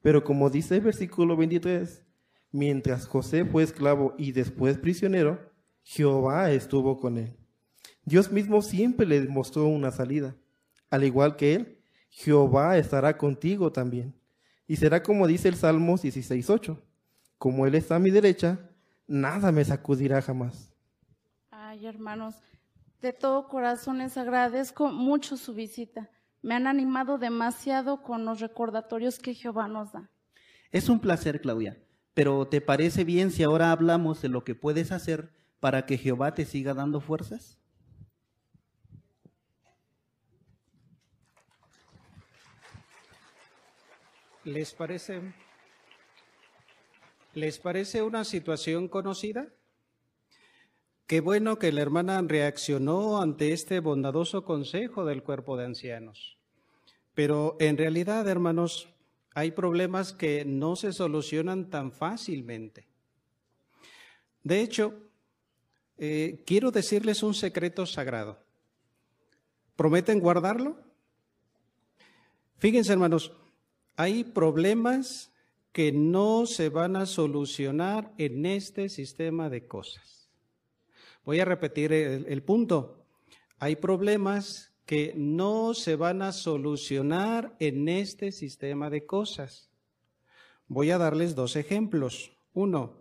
Pero 0.00 0.24
como 0.24 0.50
dice 0.50 0.76
el 0.76 0.80
versículo 0.80 1.36
23, 1.36 2.04
mientras 2.50 3.06
José 3.06 3.44
fue 3.44 3.62
esclavo 3.62 4.14
y 4.18 4.32
después 4.32 4.78
prisionero, 4.78 5.38
Jehová 5.82 6.50
estuvo 6.50 6.98
con 6.98 7.18
él. 7.18 7.36
Dios 8.04 8.32
mismo 8.32 8.62
siempre 8.62 9.06
le 9.06 9.28
mostró 9.28 9.66
una 9.66 9.90
salida. 9.90 10.34
Al 10.90 11.04
igual 11.04 11.36
que 11.36 11.54
él, 11.54 11.78
Jehová 12.10 12.76
estará 12.76 13.16
contigo 13.16 13.72
también. 13.72 14.14
Y 14.66 14.76
será 14.76 15.02
como 15.02 15.26
dice 15.26 15.48
el 15.48 15.56
Salmo 15.56 15.96
16.8. 15.96 16.78
Como 17.38 17.66
él 17.66 17.74
está 17.74 17.96
a 17.96 17.98
mi 17.98 18.10
derecha, 18.10 18.70
nada 19.06 19.52
me 19.52 19.64
sacudirá 19.64 20.20
jamás. 20.20 20.72
Ay, 21.50 21.86
hermanos, 21.86 22.34
de 23.00 23.12
todo 23.12 23.48
corazón 23.48 23.98
les 23.98 24.16
agradezco 24.16 24.90
mucho 24.90 25.36
su 25.36 25.54
visita. 25.54 26.10
Me 26.42 26.54
han 26.54 26.66
animado 26.66 27.18
demasiado 27.18 28.02
con 28.02 28.24
los 28.24 28.40
recordatorios 28.40 29.18
que 29.18 29.34
Jehová 29.34 29.68
nos 29.68 29.92
da. 29.92 30.10
Es 30.70 30.88
un 30.88 31.00
placer, 31.00 31.40
Claudia. 31.40 31.78
Pero 32.14 32.46
¿te 32.46 32.60
parece 32.60 33.04
bien 33.04 33.30
si 33.30 33.42
ahora 33.42 33.72
hablamos 33.72 34.20
de 34.22 34.28
lo 34.28 34.44
que 34.44 34.54
puedes 34.54 34.92
hacer 34.92 35.32
para 35.60 35.86
que 35.86 35.98
Jehová 35.98 36.34
te 36.34 36.44
siga 36.44 36.74
dando 36.74 37.00
fuerzas? 37.00 37.61
¿Les 44.44 44.72
parece, 44.72 45.20
¿Les 47.34 47.58
parece 47.60 48.02
una 48.02 48.24
situación 48.24 48.88
conocida? 48.88 49.46
Qué 51.06 51.20
bueno 51.20 51.60
que 51.60 51.70
la 51.70 51.82
hermana 51.82 52.20
reaccionó 52.22 53.22
ante 53.22 53.52
este 53.52 53.78
bondadoso 53.78 54.44
consejo 54.44 55.04
del 55.04 55.22
cuerpo 55.22 55.56
de 55.56 55.66
ancianos. 55.66 56.38
Pero 57.14 57.56
en 57.60 57.78
realidad, 57.78 58.26
hermanos, 58.26 58.88
hay 59.32 59.52
problemas 59.52 60.12
que 60.12 60.44
no 60.44 60.74
se 60.74 60.92
solucionan 60.92 61.70
tan 61.70 61.92
fácilmente. 61.92 62.88
De 64.42 64.60
hecho, 64.60 64.94
eh, 65.98 66.42
quiero 66.44 66.72
decirles 66.72 67.22
un 67.22 67.34
secreto 67.34 67.86
sagrado. 67.86 68.42
¿Prometen 69.76 70.18
guardarlo? 70.18 70.76
Fíjense, 72.58 72.92
hermanos, 72.92 73.32
hay 73.96 74.24
problemas 74.24 75.32
que 75.72 75.90
no 75.92 76.46
se 76.46 76.68
van 76.68 76.96
a 76.96 77.06
solucionar 77.06 78.12
en 78.18 78.44
este 78.46 78.88
sistema 78.88 79.48
de 79.48 79.66
cosas. 79.66 80.30
Voy 81.24 81.40
a 81.40 81.44
repetir 81.44 81.92
el, 81.92 82.42
punto. 82.42 83.04
Hay 83.58 83.76
problemas 83.76 84.72
que 84.86 85.14
no 85.16 85.72
se 85.72 85.96
van 85.96 86.20
a 86.20 86.32
solucionar 86.32 87.56
en 87.60 87.88
este 87.88 88.32
sistema 88.32 88.90
de 88.90 89.06
cosas. 89.06 89.70
Voy 90.66 90.90
a 90.90 90.98
darles 90.98 91.34
dos 91.34 91.56
ejemplos. 91.56 92.32
Uno, 92.54 92.96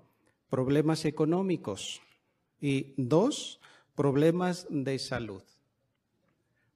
problemas 0.49 1.03
económicos. 1.05 2.01
Y 2.61 2.93
dos, 2.95 3.59
problemas 3.95 4.67
de 4.69 4.99
salud. 4.99 5.41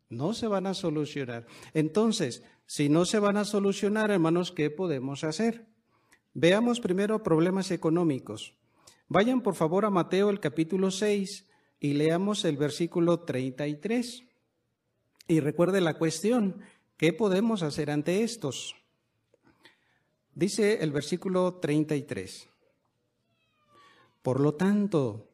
No 0.09 0.33
se 0.33 0.47
van 0.47 0.65
a 0.65 0.73
solucionar. 0.73 1.45
Entonces, 1.73 2.43
si 2.65 2.89
no 2.89 3.05
se 3.05 3.19
van 3.19 3.37
a 3.37 3.45
solucionar, 3.45 4.09
hermanos, 4.09 4.51
¿qué 4.51 4.69
podemos 4.69 5.23
hacer? 5.23 5.67
Veamos 6.33 6.79
primero 6.79 7.21
problemas 7.21 7.69
económicos. 7.71 8.55
Vayan 9.07 9.41
por 9.41 9.55
favor 9.55 9.85
a 9.85 9.91
Mateo 9.91 10.31
el 10.31 10.39
capítulo 10.39 10.89
6 10.89 11.47
y 11.79 11.93
leamos 11.93 12.43
el 12.43 12.57
versículo 12.57 13.19
33. 13.19 14.23
Y 15.27 15.39
recuerde 15.39 15.79
la 15.79 15.93
cuestión, 15.93 16.61
¿qué 16.97 17.13
podemos 17.13 17.61
hacer 17.61 17.91
ante 17.91 18.23
estos? 18.23 18.75
Dice 20.33 20.83
el 20.83 20.91
versículo 20.91 21.55
33. 21.55 22.49
Por 24.23 24.39
lo 24.39 24.55
tanto, 24.55 25.29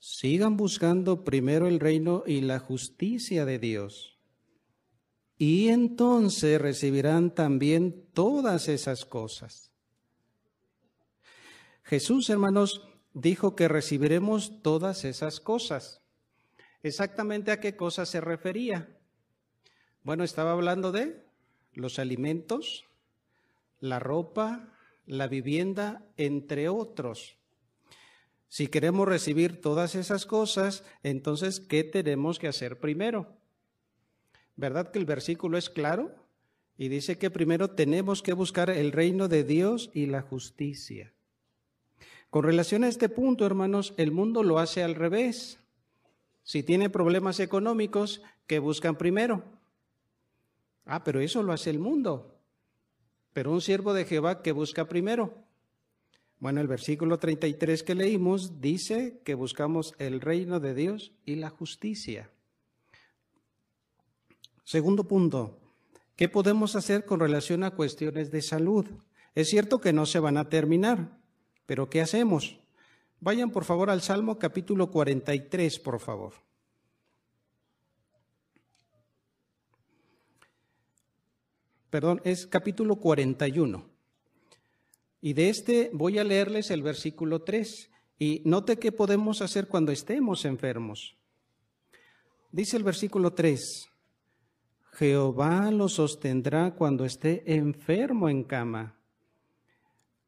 sigan 0.00 0.56
buscando 0.56 1.22
primero 1.22 1.68
el 1.68 1.78
reino 1.78 2.24
y 2.26 2.40
la 2.40 2.58
justicia 2.58 3.44
de 3.44 3.60
Dios 3.60 4.11
y 5.44 5.70
entonces 5.70 6.60
recibirán 6.60 7.34
también 7.34 8.06
todas 8.14 8.68
esas 8.68 9.04
cosas. 9.04 9.72
Jesús, 11.82 12.30
hermanos, 12.30 12.86
dijo 13.12 13.56
que 13.56 13.66
recibiremos 13.66 14.62
todas 14.62 15.04
esas 15.04 15.40
cosas. 15.40 16.00
¿Exactamente 16.84 17.50
a 17.50 17.58
qué 17.58 17.74
cosas 17.74 18.08
se 18.08 18.20
refería? 18.20 18.96
Bueno, 20.04 20.22
estaba 20.22 20.52
hablando 20.52 20.92
de 20.92 21.26
los 21.72 21.98
alimentos, 21.98 22.84
la 23.80 23.98
ropa, 23.98 24.72
la 25.06 25.26
vivienda, 25.26 26.06
entre 26.18 26.68
otros. 26.68 27.36
Si 28.46 28.68
queremos 28.68 29.08
recibir 29.08 29.60
todas 29.60 29.96
esas 29.96 30.24
cosas, 30.24 30.84
entonces, 31.02 31.58
¿qué 31.58 31.82
tenemos 31.82 32.38
que 32.38 32.46
hacer 32.46 32.78
primero? 32.78 33.41
¿Verdad 34.56 34.90
que 34.90 34.98
el 34.98 35.04
versículo 35.04 35.58
es 35.58 35.70
claro? 35.70 36.14
Y 36.76 36.88
dice 36.88 37.18
que 37.18 37.30
primero 37.30 37.70
tenemos 37.70 38.22
que 38.22 38.32
buscar 38.32 38.70
el 38.70 38.92
reino 38.92 39.28
de 39.28 39.44
Dios 39.44 39.90
y 39.94 40.06
la 40.06 40.22
justicia. 40.22 41.12
Con 42.30 42.44
relación 42.44 42.82
a 42.82 42.88
este 42.88 43.08
punto, 43.08 43.44
hermanos, 43.44 43.94
el 43.98 44.10
mundo 44.10 44.42
lo 44.42 44.58
hace 44.58 44.82
al 44.82 44.94
revés. 44.94 45.58
Si 46.42 46.62
tiene 46.62 46.90
problemas 46.90 47.40
económicos, 47.40 48.22
¿qué 48.46 48.58
buscan 48.58 48.96
primero? 48.96 49.44
Ah, 50.84 51.04
pero 51.04 51.20
eso 51.20 51.42
lo 51.42 51.52
hace 51.52 51.70
el 51.70 51.78
mundo. 51.78 52.40
Pero 53.32 53.52
un 53.52 53.60
siervo 53.60 53.92
de 53.94 54.04
Jehová, 54.04 54.42
¿qué 54.42 54.52
busca 54.52 54.88
primero? 54.88 55.34
Bueno, 56.42 56.60
el 56.60 56.66
versículo 56.66 57.20
33 57.20 57.84
que 57.84 57.94
leímos 57.94 58.60
dice 58.60 59.20
que 59.24 59.34
buscamos 59.34 59.94
el 59.98 60.20
reino 60.20 60.58
de 60.58 60.74
Dios 60.74 61.12
y 61.24 61.36
la 61.36 61.50
justicia. 61.50 62.31
Segundo 64.72 65.04
punto, 65.04 65.60
¿qué 66.16 66.30
podemos 66.30 66.76
hacer 66.76 67.04
con 67.04 67.20
relación 67.20 67.62
a 67.62 67.72
cuestiones 67.72 68.30
de 68.30 68.40
salud? 68.40 68.86
Es 69.34 69.50
cierto 69.50 69.82
que 69.82 69.92
no 69.92 70.06
se 70.06 70.18
van 70.18 70.38
a 70.38 70.48
terminar, 70.48 71.18
pero 71.66 71.90
¿qué 71.90 72.00
hacemos? 72.00 72.58
Vayan 73.20 73.50
por 73.50 73.64
favor 73.66 73.90
al 73.90 74.00
Salmo 74.00 74.38
capítulo 74.38 74.90
43, 74.90 75.78
por 75.78 76.00
favor. 76.00 76.32
Perdón, 81.90 82.22
es 82.24 82.46
capítulo 82.46 82.96
41. 82.96 83.84
Y 85.20 85.34
de 85.34 85.50
este 85.50 85.90
voy 85.92 86.18
a 86.18 86.24
leerles 86.24 86.70
el 86.70 86.82
versículo 86.82 87.42
3. 87.42 87.90
Y 88.18 88.40
note 88.46 88.78
qué 88.78 88.90
podemos 88.90 89.42
hacer 89.42 89.68
cuando 89.68 89.92
estemos 89.92 90.46
enfermos. 90.46 91.18
Dice 92.50 92.78
el 92.78 92.84
versículo 92.84 93.34
3, 93.34 93.91
Jehová 94.92 95.70
lo 95.70 95.88
sostendrá 95.88 96.74
cuando 96.74 97.04
esté 97.04 97.54
enfermo 97.54 98.28
en 98.28 98.44
cama. 98.44 98.98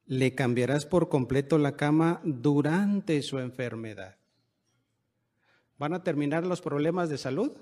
Le 0.07 0.35
cambiarás 0.35 0.87
por 0.87 1.09
completo 1.09 1.59
la 1.59 1.77
cama 1.77 2.21
durante 2.25 3.21
su 3.23 3.39
enfermedad. 3.39 4.17
¿Van 5.79 5.93
a 5.93 6.03
terminar 6.03 6.47
los 6.47 6.63
problemas 6.63 7.11
de 7.11 7.19
salud? 7.19 7.53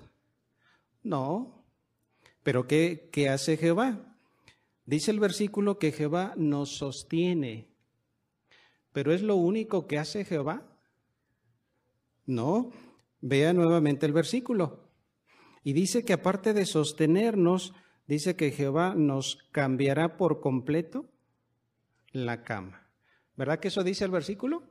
No. 1.03 1.65
¿Pero 2.41 2.67
qué, 2.67 3.09
qué 3.11 3.29
hace 3.29 3.57
Jehová? 3.57 4.15
Dice 4.85 5.11
el 5.11 5.19
versículo 5.19 5.79
que 5.79 5.91
Jehová 5.91 6.33
nos 6.37 6.77
sostiene. 6.77 7.67
¿Pero 8.93 9.13
es 9.13 9.21
lo 9.21 9.35
único 9.35 9.87
que 9.87 9.97
hace 9.97 10.23
Jehová? 10.23 10.63
No. 12.25 12.71
Vea 13.19 13.51
nuevamente 13.53 14.05
el 14.05 14.13
versículo. 14.13 14.82
Y 15.63 15.73
dice 15.73 16.03
que 16.03 16.13
aparte 16.13 16.53
de 16.53 16.65
sostenernos, 16.65 17.73
dice 18.07 18.35
que 18.35 18.51
Jehová 18.51 18.95
nos 18.95 19.37
cambiará 19.51 20.17
por 20.17 20.41
completo 20.41 21.09
la 22.11 22.43
cama. 22.43 22.87
¿Verdad 23.35 23.59
que 23.59 23.69
eso 23.69 23.83
dice 23.83 24.05
el 24.05 24.11
versículo? 24.11 24.63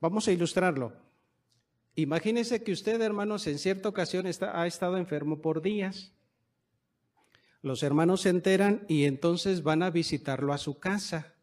Vamos 0.00 0.28
a 0.28 0.32
ilustrarlo. 0.32 0.92
Imagínese 1.96 2.62
que 2.62 2.70
usted, 2.70 3.00
hermanos, 3.00 3.46
en 3.48 3.58
cierta 3.58 3.88
ocasión 3.88 4.26
está, 4.26 4.60
ha 4.60 4.66
estado 4.66 4.96
enfermo 4.98 5.40
por 5.40 5.62
días. 5.62 6.12
Los 7.60 7.82
hermanos 7.82 8.20
se 8.20 8.28
enteran 8.28 8.84
y 8.88 9.04
entonces 9.04 9.64
van 9.64 9.82
a 9.82 9.90
visitarlo 9.90 10.52
a 10.52 10.58
su 10.58 10.78
casa. 10.78 11.34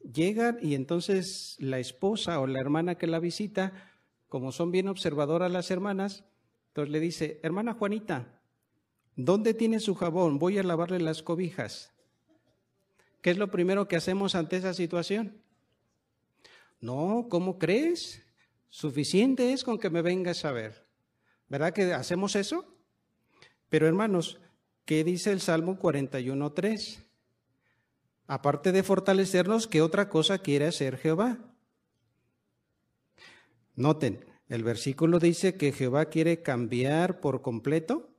Llegan 0.00 0.58
y 0.62 0.74
entonces 0.76 1.56
la 1.58 1.80
esposa 1.80 2.38
o 2.38 2.46
la 2.46 2.60
hermana 2.60 2.94
que 2.94 3.08
la 3.08 3.18
visita, 3.18 3.87
como 4.28 4.52
son 4.52 4.70
bien 4.70 4.88
observadoras 4.88 5.50
las 5.50 5.70
hermanas, 5.70 6.24
entonces 6.68 6.92
le 6.92 7.00
dice, 7.00 7.40
hermana 7.42 7.74
Juanita, 7.74 8.40
¿dónde 9.16 9.54
tiene 9.54 9.80
su 9.80 9.94
jabón? 9.94 10.38
Voy 10.38 10.58
a 10.58 10.62
lavarle 10.62 11.00
las 11.00 11.22
cobijas. 11.22 11.92
¿Qué 13.22 13.30
es 13.30 13.38
lo 13.38 13.50
primero 13.50 13.88
que 13.88 13.96
hacemos 13.96 14.34
ante 14.34 14.56
esa 14.56 14.74
situación? 14.74 15.42
No, 16.80 17.26
¿cómo 17.28 17.58
crees? 17.58 18.22
Suficiente 18.68 19.52
es 19.52 19.64
con 19.64 19.78
que 19.78 19.90
me 19.90 20.02
vengas 20.02 20.44
a 20.44 20.52
ver. 20.52 20.86
¿Verdad 21.48 21.72
que 21.72 21.92
hacemos 21.94 22.36
eso? 22.36 22.64
Pero 23.68 23.86
hermanos, 23.86 24.38
¿qué 24.84 25.02
dice 25.02 25.32
el 25.32 25.40
Salmo 25.40 25.78
41.3? 25.78 27.02
Aparte 28.26 28.72
de 28.72 28.82
fortalecernos, 28.82 29.66
¿qué 29.66 29.80
otra 29.80 30.10
cosa 30.10 30.38
quiere 30.38 30.66
hacer 30.66 30.98
Jehová? 30.98 31.38
Noten, 33.78 34.24
el 34.48 34.64
versículo 34.64 35.20
dice 35.20 35.56
que 35.56 35.70
Jehová 35.70 36.06
quiere 36.06 36.42
cambiar 36.42 37.20
por 37.20 37.42
completo. 37.42 38.10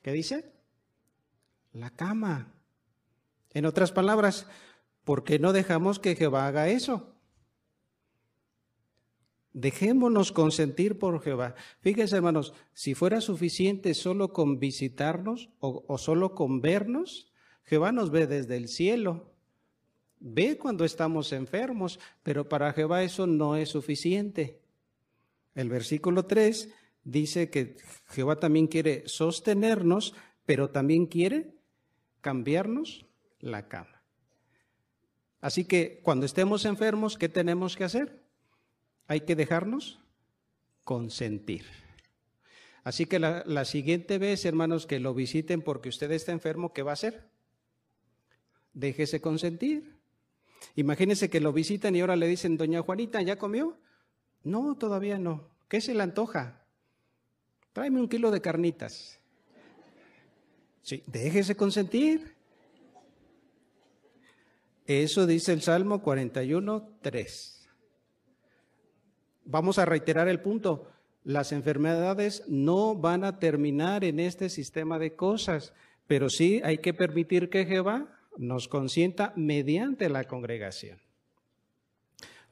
¿Qué 0.00 0.12
dice? 0.12 0.52
La 1.72 1.90
cama. 1.90 2.54
En 3.52 3.66
otras 3.66 3.90
palabras, 3.90 4.46
¿por 5.02 5.24
qué 5.24 5.40
no 5.40 5.52
dejamos 5.52 5.98
que 5.98 6.14
Jehová 6.14 6.46
haga 6.46 6.68
eso? 6.68 7.16
Dejémonos 9.54 10.30
consentir 10.30 11.00
por 11.00 11.20
Jehová. 11.20 11.56
Fíjense, 11.80 12.14
hermanos, 12.14 12.54
si 12.74 12.94
fuera 12.94 13.20
suficiente 13.20 13.92
solo 13.92 14.32
con 14.32 14.60
visitarnos 14.60 15.50
o, 15.58 15.98
solo 15.98 16.36
con 16.36 16.60
vernos, 16.60 17.32
Jehová 17.64 17.90
nos 17.90 18.12
ve 18.12 18.28
desde 18.28 18.56
el 18.56 18.68
cielo. 18.68 19.31
Ve 20.24 20.56
cuando 20.56 20.84
estamos 20.84 21.32
enfermos, 21.32 21.98
pero 22.22 22.48
para 22.48 22.72
Jehová 22.72 23.02
eso 23.02 23.26
no 23.26 23.56
es 23.56 23.70
suficiente. 23.70 24.60
El 25.54 25.68
versículo 25.68 26.26
3 26.26 26.72
dice 27.04 27.50
que 27.50 27.76
Jehová 28.06 28.38
también 28.38 28.68
quiere 28.68 29.02
sostenernos, 29.06 30.14
pero 30.46 30.70
también 30.70 31.06
quiere 31.06 31.54
cambiarnos 32.20 33.04
la 33.40 33.68
cama. 33.68 34.02
Así 35.40 35.64
que 35.64 36.00
cuando 36.02 36.24
estemos 36.24 36.64
enfermos, 36.64 37.18
¿qué 37.18 37.28
tenemos 37.28 37.76
que 37.76 37.84
hacer? 37.84 38.22
hay 39.12 39.20
que 39.20 39.36
dejarnos 39.36 40.00
consentir. 40.84 41.66
Así 42.82 43.06
que 43.06 43.18
la, 43.18 43.64
siguiente 43.64 44.18
vez, 44.18 44.44
hermanos, 44.44 44.86
que 44.86 44.98
lo 44.98 45.14
visiten 45.14 45.62
porque 45.62 45.88
usted 45.88 46.10
está 46.10 46.32
enfermo, 46.32 46.72
¿qué 46.72 46.82
va 46.82 46.92
a 46.92 46.94
hacer? 46.94 47.28
Déjese 48.72 49.20
consentir. 49.20 49.91
Imagínese 50.76 51.30
que 51.30 51.40
lo 51.40 51.52
visitan 51.52 51.94
y 51.94 52.00
ahora 52.00 52.16
le 52.16 52.26
dicen, 52.26 52.56
doña 52.56 52.82
Juanita, 52.82 53.20
¿ya 53.22 53.36
comió? 53.36 53.76
No, 54.44 54.76
todavía 54.76 55.18
no. 55.18 55.48
¿Qué 55.68 55.80
se 55.80 55.94
le 55.94 56.02
antoja? 56.02 56.64
Tráeme 57.72 58.00
un 58.00 58.08
kilo 58.08 58.30
de 58.30 58.40
carnitas. 58.40 59.18
Sí, 60.82 61.02
déjese 61.06 61.56
consentir. 61.56 62.34
Eso 64.86 65.26
dice 65.26 65.52
el 65.52 65.62
Salmo 65.62 66.02
41, 66.02 66.98
3. 67.00 67.68
Vamos 69.44 69.78
a 69.78 69.84
reiterar 69.84 70.28
el 70.28 70.40
punto. 70.40 70.88
Las 71.24 71.52
enfermedades 71.52 72.42
no 72.48 72.96
van 72.96 73.22
a 73.24 73.38
terminar 73.38 74.02
en 74.04 74.18
este 74.18 74.48
sistema 74.48 74.98
de 74.98 75.14
cosas, 75.14 75.72
pero 76.06 76.28
sí 76.28 76.60
hay 76.64 76.78
que 76.78 76.92
permitir 76.92 77.48
que 77.48 77.64
Jehová 77.64 78.21
nos 78.38 78.68
consienta 78.68 79.32
mediante 79.36 80.08
la 80.08 80.24
congregación. 80.24 80.98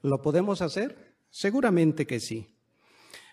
¿Lo 0.01 0.21
podemos 0.21 0.61
hacer? 0.61 1.15
Seguramente 1.29 2.05
que 2.05 2.19
sí. 2.19 2.55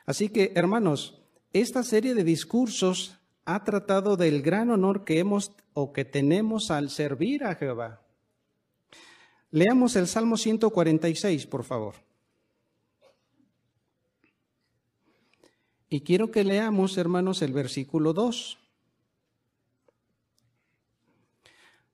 Así 0.07 0.28
que, 0.28 0.53
hermanos, 0.55 1.22
esta 1.53 1.82
serie 1.82 2.14
de 2.14 2.24
discursos 2.24 3.18
ha 3.44 3.64
tratado 3.64 4.16
del 4.16 4.42
gran 4.42 4.70
honor 4.70 5.05
que 5.05 5.18
hemos 5.18 5.53
o 5.72 5.92
que 5.92 6.05
tenemos 6.05 6.70
al 6.70 6.90
servir 6.90 7.44
a 7.44 7.55
Jehová. 7.55 8.03
Leamos 9.51 9.96
el 9.96 10.07
Salmo 10.07 10.36
146, 10.36 11.46
por 11.46 11.64
favor. 11.64 11.94
Y 15.88 16.03
quiero 16.03 16.30
que 16.30 16.44
leamos, 16.44 16.99
hermanos, 16.99 17.40
el 17.40 17.53
versículo 17.53 18.12
2. 18.12 18.59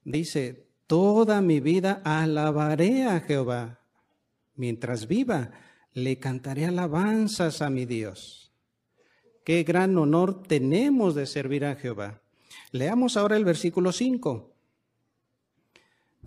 Dice, 0.05 0.69
toda 0.87 1.41
mi 1.41 1.61
vida 1.61 2.03
alabaré 2.05 3.05
a 3.05 3.21
Jehová. 3.21 3.81
Mientras 4.55 5.09
viva, 5.09 5.51
le 5.93 6.19
cantaré 6.19 6.67
alabanzas 6.67 7.63
a 7.63 7.71
mi 7.71 7.87
Dios. 7.87 8.53
Qué 9.45 9.63
gran 9.63 9.97
honor 9.99 10.43
tenemos 10.43 11.15
de 11.15 11.27
servir 11.27 11.65
a 11.65 11.77
Jehová. 11.77 12.23
Leamos 12.73 13.17
ahora 13.17 13.37
el 13.37 13.45
versículo 13.45 13.93
5. 13.93 14.53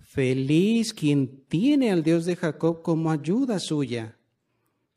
Feliz 0.02 0.94
quien 0.94 1.44
tiene 1.48 1.90
al 1.90 2.02
Dios 2.02 2.24
de 2.24 2.36
Jacob 2.36 2.82
como 2.82 3.10
ayuda 3.10 3.58
suya 3.58 4.16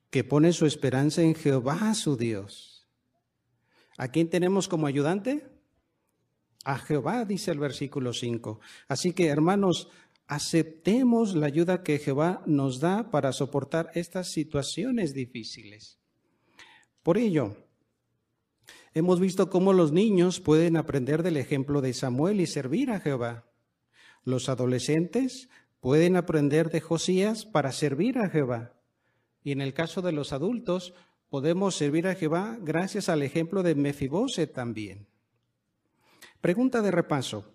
que 0.09 0.23
pone 0.23 0.53
su 0.53 0.65
esperanza 0.65 1.21
en 1.21 1.35
Jehová 1.35 1.93
su 1.93 2.17
Dios. 2.17 2.87
¿A 3.97 4.09
quién 4.09 4.29
tenemos 4.29 4.67
como 4.67 4.87
ayudante? 4.87 5.45
A 6.63 6.77
Jehová, 6.77 7.25
dice 7.25 7.51
el 7.51 7.59
versículo 7.59 8.13
5. 8.13 8.59
Así 8.87 9.13
que, 9.13 9.27
hermanos, 9.27 9.89
aceptemos 10.27 11.35
la 11.35 11.47
ayuda 11.47 11.83
que 11.83 11.99
Jehová 11.99 12.43
nos 12.45 12.79
da 12.79 13.09
para 13.09 13.31
soportar 13.33 13.91
estas 13.95 14.31
situaciones 14.31 15.13
difíciles. 15.13 15.99
Por 17.03 17.17
ello, 17.17 17.55
Hemos 18.93 19.21
visto 19.21 19.49
cómo 19.49 19.71
los 19.71 19.93
niños 19.93 20.41
pueden 20.41 20.75
aprender 20.75 21.23
del 21.23 21.37
ejemplo 21.37 21.79
de 21.79 21.93
Samuel 21.93 22.41
y 22.41 22.45
servir 22.45 22.91
a 22.91 22.99
Jehová. 22.99 23.45
Los 24.25 24.49
adolescentes 24.49 25.49
pueden 25.79 26.17
aprender 26.17 26.69
de 26.69 26.81
Josías 26.81 27.45
para 27.45 27.71
servir 27.71 28.17
a 28.17 28.29
Jehová. 28.29 28.73
Y 29.43 29.53
en 29.53 29.61
el 29.61 29.73
caso 29.73 30.01
de 30.01 30.11
los 30.11 30.33
adultos, 30.33 30.93
podemos 31.29 31.75
servir 31.75 32.05
a 32.05 32.15
Jehová 32.15 32.57
gracias 32.61 33.07
al 33.07 33.23
ejemplo 33.23 33.63
de 33.63 33.75
Mefibose 33.75 34.45
también. 34.45 35.07
Pregunta 36.41 36.81
de 36.81 36.91
repaso. 36.91 37.45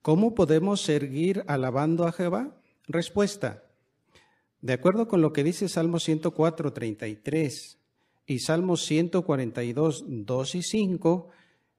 ¿Cómo 0.00 0.34
podemos 0.34 0.80
seguir 0.80 1.44
alabando 1.46 2.06
a 2.06 2.12
Jehová? 2.12 2.56
Respuesta. 2.86 3.62
De 4.60 4.72
acuerdo 4.72 5.06
con 5.06 5.20
lo 5.20 5.32
que 5.32 5.44
dice 5.44 5.68
Salmo 5.68 5.98
104, 5.98 6.72
33 6.72 7.78
y 8.26 8.38
Salmo 8.38 8.76
142, 8.76 10.04
2 10.06 10.54
y 10.54 10.62
5, 10.62 11.28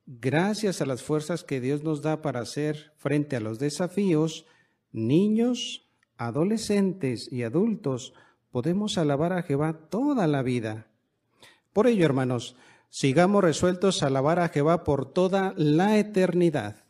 gracias 0.05 0.81
a 0.81 0.85
las 0.85 1.01
fuerzas 1.01 1.43
que 1.43 1.59
Dios 1.59 1.83
nos 1.83 2.03
da 2.03 2.21
para 2.21 2.41
hacer 2.41 2.93
frente 2.97 3.35
a 3.35 3.39
los 3.39 3.57
desafíos, 3.57 4.45
niños, 4.91 5.89
adolescentes 6.17 7.31
y 7.31 7.43
adultos 7.43 8.13
podemos 8.51 8.97
alabar 8.97 9.33
a 9.33 9.43
Jehová 9.43 9.73
toda 9.89 10.27
la 10.27 10.41
vida. 10.41 10.87
Por 11.73 11.87
ello, 11.87 12.05
hermanos, 12.05 12.55
sigamos 12.95 13.43
resueltos 13.43 14.01
a 14.01 14.07
alabar 14.07 14.39
a 14.39 14.47
Jehová 14.47 14.85
por 14.85 15.11
toda 15.11 15.53
la 15.57 15.97
eternidad. 15.97 16.84